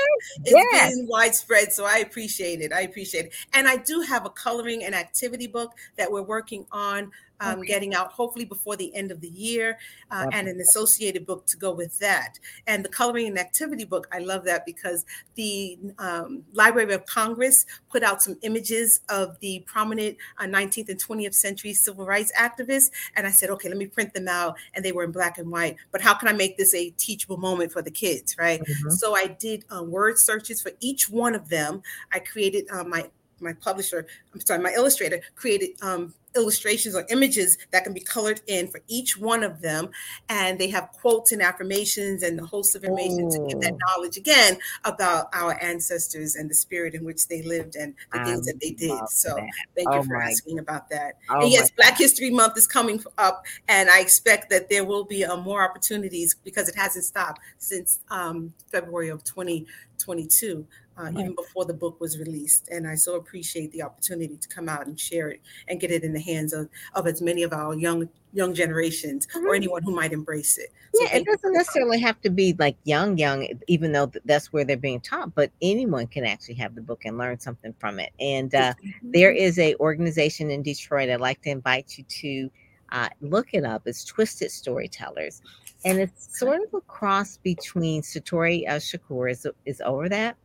it's 0.43 0.51
yes. 0.51 0.93
being 0.93 1.07
widespread 1.07 1.71
so 1.71 1.85
i 1.85 1.97
appreciate 1.97 2.61
it 2.61 2.71
i 2.73 2.81
appreciate 2.81 3.25
it 3.25 3.33
and 3.53 3.67
i 3.67 3.75
do 3.77 4.01
have 4.01 4.25
a 4.25 4.29
coloring 4.29 4.83
and 4.83 4.95
activity 4.95 5.47
book 5.47 5.71
that 5.97 6.11
we're 6.11 6.21
working 6.21 6.65
on 6.71 7.11
um, 7.39 7.59
okay. 7.59 7.67
getting 7.67 7.93
out 7.93 8.11
hopefully 8.11 8.45
before 8.45 8.75
the 8.75 8.93
end 8.95 9.11
of 9.11 9.21
the 9.21 9.29
year, 9.29 9.77
uh, 10.11 10.27
and 10.31 10.47
an 10.47 10.59
associated 10.59 11.25
book 11.25 11.45
to 11.47 11.57
go 11.57 11.71
with 11.71 11.97
that. 11.99 12.39
And 12.67 12.83
the 12.83 12.89
coloring 12.89 13.27
and 13.27 13.39
activity 13.39 13.85
book, 13.85 14.07
I 14.11 14.19
love 14.19 14.43
that 14.45 14.65
because 14.65 15.05
the 15.35 15.77
um, 15.99 16.43
Library 16.53 16.93
of 16.93 17.05
Congress 17.05 17.65
put 17.89 18.03
out 18.03 18.21
some 18.21 18.37
images 18.41 19.01
of 19.09 19.39
the 19.39 19.63
prominent 19.65 20.17
uh, 20.39 20.43
19th 20.43 20.89
and 20.89 21.03
20th 21.03 21.35
century 21.35 21.73
civil 21.73 22.05
rights 22.05 22.31
activists. 22.39 22.91
And 23.15 23.27
I 23.27 23.31
said, 23.31 23.49
okay, 23.51 23.69
let 23.69 23.77
me 23.77 23.87
print 23.87 24.13
them 24.13 24.27
out. 24.27 24.57
And 24.73 24.83
they 24.83 24.91
were 24.91 25.03
in 25.03 25.11
black 25.11 25.37
and 25.37 25.51
white. 25.51 25.77
But 25.91 26.01
how 26.01 26.13
can 26.13 26.27
I 26.27 26.33
make 26.33 26.57
this 26.57 26.73
a 26.73 26.89
teachable 26.91 27.37
moment 27.37 27.71
for 27.71 27.81
the 27.81 27.91
kids, 27.91 28.35
right? 28.37 28.61
Mm-hmm. 28.61 28.89
So 28.91 29.15
I 29.15 29.27
did 29.27 29.65
uh, 29.75 29.83
word 29.83 30.17
searches 30.17 30.61
for 30.61 30.71
each 30.79 31.09
one 31.09 31.35
of 31.35 31.49
them. 31.49 31.81
I 32.11 32.19
created 32.19 32.65
uh, 32.71 32.83
my 32.83 33.09
my 33.39 33.53
publisher, 33.53 34.07
I'm 34.33 34.41
sorry, 34.41 34.61
my 34.61 34.73
illustrator 34.73 35.21
created 35.35 35.71
um, 35.81 36.13
illustrations 36.35 36.95
or 36.95 37.05
images 37.09 37.57
that 37.71 37.83
can 37.83 37.93
be 37.93 37.99
colored 37.99 38.41
in 38.47 38.67
for 38.67 38.81
each 38.87 39.17
one 39.17 39.43
of 39.43 39.61
them. 39.61 39.89
And 40.29 40.59
they 40.59 40.69
have 40.69 40.89
quotes 40.91 41.31
and 41.31 41.41
affirmations 41.41 42.23
and 42.23 42.37
the 42.37 42.45
host 42.45 42.75
of 42.75 42.83
information 42.83 43.29
to 43.29 43.47
give 43.47 43.61
that 43.61 43.77
knowledge 43.87 44.17
again 44.17 44.57
about 44.83 45.27
our 45.33 45.61
ancestors 45.61 46.35
and 46.35 46.49
the 46.49 46.53
spirit 46.53 46.93
in 46.93 47.03
which 47.03 47.27
they 47.27 47.41
lived 47.41 47.75
and 47.75 47.93
the 48.11 48.19
I 48.19 48.25
things 48.25 48.45
that 48.45 48.59
they 48.59 48.71
did. 48.71 48.97
So 49.09 49.35
that. 49.35 49.49
thank 49.75 49.89
oh 49.89 49.97
you 49.97 50.03
for 50.03 50.21
asking 50.21 50.59
about 50.59 50.89
that. 50.89 51.15
Oh 51.29 51.41
and 51.41 51.51
yes, 51.51 51.71
Black 51.71 51.97
History 51.97 52.29
Month 52.29 52.57
is 52.57 52.67
coming 52.67 53.03
up, 53.17 53.45
and 53.67 53.89
I 53.89 53.99
expect 53.99 54.49
that 54.49 54.69
there 54.69 54.85
will 54.85 55.05
be 55.05 55.25
uh, 55.25 55.37
more 55.37 55.63
opportunities 55.63 56.35
because 56.43 56.69
it 56.69 56.75
hasn't 56.75 57.05
stopped 57.05 57.39
since 57.57 57.99
um, 58.09 58.53
February 58.71 59.09
of 59.09 59.23
2022 59.23 60.67
uh, 60.97 61.03
right. 61.03 61.13
even 61.17 61.35
before 61.35 61.65
the 61.65 61.73
book 61.73 61.99
was 61.99 62.17
released. 62.17 62.69
And 62.69 62.87
I 62.87 62.95
so 62.95 63.15
appreciate 63.15 63.71
the 63.71 63.81
opportunity 63.81 64.37
to 64.37 64.47
come 64.47 64.69
out 64.69 64.87
and 64.87 64.99
share 64.99 65.29
it 65.29 65.41
and 65.67 65.79
get 65.79 65.91
it 65.91 66.03
in 66.03 66.13
the 66.13 66.21
hands 66.21 66.53
of, 66.53 66.69
of 66.93 67.07
as 67.07 67.21
many 67.21 67.43
of 67.43 67.53
our 67.53 67.75
young 67.75 68.09
young 68.33 68.53
generations 68.53 69.27
mm-hmm. 69.27 69.45
or 69.45 69.55
anyone 69.55 69.81
who 69.81 69.95
might 69.95 70.11
embrace 70.11 70.57
it. 70.57 70.69
So 70.93 71.03
yeah, 71.03 71.17
it 71.17 71.25
doesn't 71.25 71.53
necessarily 71.53 71.99
have 72.01 72.19
to 72.21 72.29
be 72.29 72.53
like 72.59 72.75
young, 72.83 73.17
young, 73.17 73.47
even 73.67 73.93
though 73.93 74.11
that's 74.25 74.51
where 74.51 74.65
they're 74.65 74.75
being 74.75 74.99
taught, 74.99 75.33
but 75.35 75.51
anyone 75.61 76.05
can 76.07 76.25
actually 76.25 76.55
have 76.55 76.75
the 76.75 76.81
book 76.81 77.05
and 77.05 77.17
learn 77.17 77.39
something 77.39 77.73
from 77.79 77.99
it. 77.99 78.11
And 78.19 78.53
uh, 78.53 78.73
mm-hmm. 78.73 79.11
there 79.11 79.31
is 79.31 79.57
a 79.57 79.75
organization 79.75 80.51
in 80.51 80.63
Detroit 80.63 81.09
I'd 81.09 81.21
like 81.21 81.41
to 81.43 81.49
invite 81.49 81.97
you 81.97 82.03
to 82.03 82.51
uh, 82.91 83.09
look 83.21 83.53
it 83.53 83.63
up. 83.63 83.83
It's 83.85 84.03
Twisted 84.03 84.51
Storytellers. 84.51 85.41
And 85.85 85.99
it's 85.99 86.37
sort 86.37 86.61
of 86.61 86.73
a 86.73 86.81
cross 86.81 87.37
between 87.37 88.01
Satori 88.01 88.67
uh, 88.67 88.73
Shakur 88.73 89.31
is, 89.31 89.47
is 89.65 89.81
over 89.81 90.09
that 90.09 90.35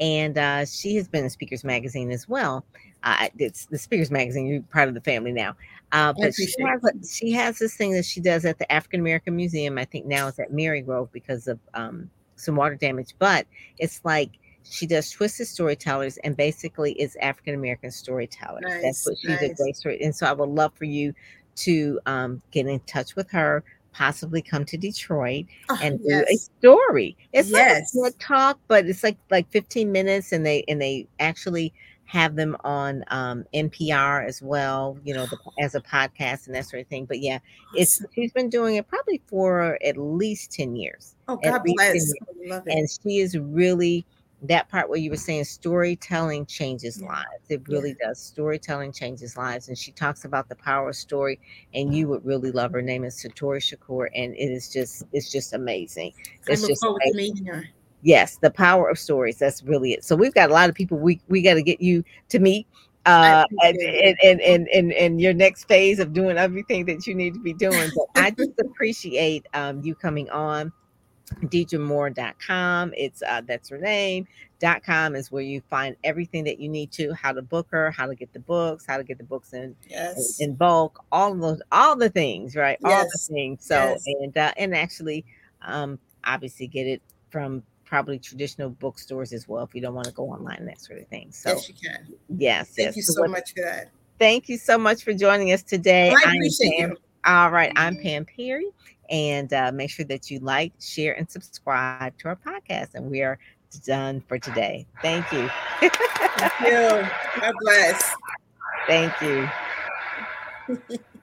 and 0.00 0.36
uh, 0.38 0.64
she 0.64 0.96
has 0.96 1.08
been 1.08 1.24
in 1.24 1.30
Speakers 1.30 1.64
Magazine 1.64 2.10
as 2.10 2.28
well. 2.28 2.64
Uh, 3.02 3.28
it's 3.38 3.66
the 3.66 3.78
Speakers 3.78 4.10
Magazine. 4.10 4.46
You're 4.46 4.62
part 4.62 4.88
of 4.88 4.94
the 4.94 5.00
family 5.00 5.32
now. 5.32 5.54
Uh, 5.92 6.12
but 6.12 6.34
she 6.34 6.46
has, 6.60 7.16
she 7.16 7.30
has 7.32 7.58
this 7.58 7.76
thing 7.76 7.92
that 7.92 8.04
she 8.04 8.20
does 8.20 8.44
at 8.44 8.58
the 8.58 8.70
African 8.72 9.00
American 9.00 9.36
Museum. 9.36 9.78
I 9.78 9.84
think 9.84 10.06
now 10.06 10.26
it's 10.26 10.38
at 10.38 10.50
Marygrove 10.50 11.12
because 11.12 11.46
of 11.46 11.58
um, 11.74 12.10
some 12.36 12.56
water 12.56 12.74
damage. 12.74 13.14
But 13.18 13.46
it's 13.78 14.00
like 14.04 14.30
she 14.64 14.86
does 14.86 15.10
twisted 15.10 15.46
storytellers, 15.46 16.16
and 16.18 16.36
basically 16.36 16.92
it's 16.94 17.14
African 17.16 17.54
American 17.54 17.90
storytellers. 17.90 18.64
Nice, 18.64 18.82
That's 18.82 19.06
what 19.06 19.18
she's 19.18 19.40
nice. 19.40 19.50
a 19.50 19.54
great 19.54 19.76
story. 19.76 20.02
And 20.02 20.14
so 20.14 20.26
I 20.26 20.32
would 20.32 20.48
love 20.48 20.72
for 20.74 20.86
you 20.86 21.14
to 21.56 22.00
um, 22.06 22.42
get 22.50 22.66
in 22.66 22.80
touch 22.80 23.14
with 23.14 23.30
her 23.30 23.62
possibly 23.94 24.42
come 24.42 24.64
to 24.66 24.76
Detroit 24.76 25.46
oh, 25.70 25.78
and 25.80 25.98
do 26.02 26.24
a 26.28 26.36
story. 26.36 27.16
It's 27.32 27.50
yes. 27.50 27.94
like 27.94 28.12
a 28.12 28.16
talk, 28.18 28.58
but 28.68 28.86
it's 28.86 29.02
like 29.02 29.16
like 29.30 29.48
15 29.50 29.90
minutes, 29.90 30.32
and 30.32 30.44
they 30.44 30.64
and 30.68 30.80
they 30.82 31.06
actually 31.20 31.72
have 32.06 32.36
them 32.36 32.56
on 32.64 33.02
um, 33.08 33.44
NPR 33.54 34.26
as 34.26 34.42
well, 34.42 34.98
you 35.04 35.14
know, 35.14 35.26
the, 35.26 35.38
as 35.60 35.74
a 35.74 35.80
podcast 35.80 36.46
and 36.46 36.54
that 36.54 36.66
sort 36.66 36.82
of 36.82 36.88
thing. 36.88 37.06
But 37.06 37.20
yeah, 37.20 37.38
it's 37.74 38.04
she's 38.14 38.32
been 38.32 38.50
doing 38.50 38.76
it 38.76 38.86
probably 38.86 39.22
for 39.26 39.78
at 39.82 39.96
least 39.96 40.52
10 40.52 40.76
years. 40.76 41.16
Oh, 41.28 41.36
God 41.36 41.62
bless. 41.64 42.12
And 42.66 42.88
she 42.88 43.18
is 43.18 43.38
really 43.38 44.04
that 44.48 44.68
part 44.68 44.88
where 44.88 44.98
you 44.98 45.10
were 45.10 45.16
saying 45.16 45.44
storytelling 45.44 46.46
changes 46.46 47.00
lives. 47.00 47.24
It 47.48 47.62
really 47.68 47.94
does. 48.00 48.20
Storytelling 48.20 48.92
changes 48.92 49.36
lives. 49.36 49.68
And 49.68 49.76
she 49.76 49.92
talks 49.92 50.24
about 50.24 50.48
the 50.48 50.56
power 50.56 50.90
of 50.90 50.96
story. 50.96 51.40
And 51.72 51.94
you 51.94 52.08
would 52.08 52.24
really 52.24 52.50
love 52.50 52.72
her. 52.72 52.82
name 52.82 53.04
is 53.04 53.16
Satori 53.16 53.60
Shakur. 53.60 54.08
And 54.14 54.34
it 54.34 54.50
is 54.50 54.72
just, 54.72 55.04
it's 55.12 55.30
just 55.30 55.54
amazing. 55.54 56.12
It's 56.46 56.66
just 56.66 56.84
amazing. 56.84 57.64
Yes, 58.02 58.36
the 58.36 58.50
power 58.50 58.90
of 58.90 58.98
stories. 58.98 59.38
That's 59.38 59.62
really 59.62 59.94
it. 59.94 60.04
So 60.04 60.14
we've 60.14 60.34
got 60.34 60.50
a 60.50 60.52
lot 60.52 60.68
of 60.68 60.74
people 60.74 60.98
we 60.98 61.22
we 61.28 61.40
got 61.40 61.54
to 61.54 61.62
get 61.62 61.80
you 61.80 62.04
to 62.28 62.38
meet 62.38 62.66
uh 63.06 63.44
and, 63.62 63.78
and, 64.22 64.40
and 64.42 64.68
and 64.68 64.92
and 64.92 65.20
your 65.20 65.32
next 65.32 65.64
phase 65.64 65.98
of 65.98 66.12
doing 66.12 66.36
everything 66.36 66.84
that 66.86 67.06
you 67.06 67.14
need 67.14 67.32
to 67.32 67.40
be 67.40 67.54
doing. 67.54 67.90
But 67.94 68.22
I 68.22 68.30
just 68.30 68.58
appreciate 68.60 69.46
um 69.54 69.82
you 69.82 69.94
coming 69.94 70.28
on 70.28 70.70
deidramoore.com. 71.42 72.94
It's 72.96 73.22
uh, 73.22 73.42
that's 73.46 73.68
her 73.68 73.78
name. 73.78 74.26
Dot 74.60 74.82
com 74.82 75.14
is 75.14 75.30
where 75.30 75.42
you 75.42 75.60
find 75.68 75.96
everything 76.04 76.44
that 76.44 76.58
you 76.58 76.68
need 76.68 76.90
to, 76.92 77.12
how 77.12 77.32
to 77.32 77.42
book 77.42 77.66
her, 77.70 77.90
how 77.90 78.06
to 78.06 78.14
get 78.14 78.32
the 78.32 78.38
books, 78.38 78.86
how 78.86 78.96
to 78.96 79.04
get 79.04 79.18
the 79.18 79.24
books 79.24 79.52
in 79.52 79.74
yes. 79.88 80.40
in, 80.40 80.54
bulk, 80.54 81.04
all 81.12 81.32
of 81.32 81.40
those, 81.40 81.60
all 81.72 81.96
the 81.96 82.08
things, 82.08 82.56
right? 82.56 82.78
Yes. 82.82 82.92
All 82.92 83.04
the 83.04 83.34
things. 83.34 83.66
So 83.66 83.74
yes. 83.74 84.04
and 84.06 84.38
uh, 84.38 84.52
and 84.56 84.74
actually, 84.74 85.24
um, 85.62 85.98
obviously 86.24 86.66
get 86.66 86.86
it 86.86 87.02
from 87.30 87.62
probably 87.84 88.18
traditional 88.18 88.70
bookstores 88.70 89.32
as 89.32 89.46
well 89.46 89.64
if 89.64 89.74
you 89.74 89.80
don't 89.80 89.94
want 89.94 90.06
to 90.06 90.12
go 90.12 90.24
online 90.24 90.58
and 90.58 90.68
that 90.68 90.80
sort 90.80 90.98
of 90.98 91.06
thing. 91.08 91.30
So 91.30 91.50
yes, 91.50 91.68
you 91.68 91.74
can. 91.74 92.14
Yes, 92.28 92.68
thank 92.68 92.86
yes. 92.88 92.96
you 92.96 93.02
so, 93.02 93.12
so 93.14 93.20
what, 93.22 93.30
much 93.30 93.54
for 93.54 93.62
that. 93.62 93.90
Thank 94.18 94.48
you 94.48 94.56
so 94.56 94.78
much 94.78 95.02
for 95.02 95.12
joining 95.12 95.52
us 95.52 95.62
today. 95.62 96.10
I 96.10 96.30
appreciate 96.30 96.78
you. 96.78 96.96
All 97.26 97.50
right, 97.50 97.72
I'm 97.76 97.96
Pam 97.96 98.24
Perry 98.24 98.68
and 99.10 99.52
uh, 99.52 99.72
make 99.72 99.90
sure 99.90 100.04
that 100.06 100.30
you 100.30 100.38
like, 100.40 100.72
share, 100.80 101.14
and 101.14 101.30
subscribe 101.30 102.16
to 102.18 102.28
our 102.28 102.36
podcast. 102.36 102.94
And 102.94 103.10
we 103.10 103.22
are 103.22 103.38
done 103.84 104.22
for 104.28 104.38
today. 104.38 104.86
Thank 105.02 105.30
you. 105.32 105.48
Thank 105.80 106.60
you. 106.62 107.08
God 107.40 107.54
bless. 107.60 108.14
Thank 108.86 109.20
you. 109.20 109.48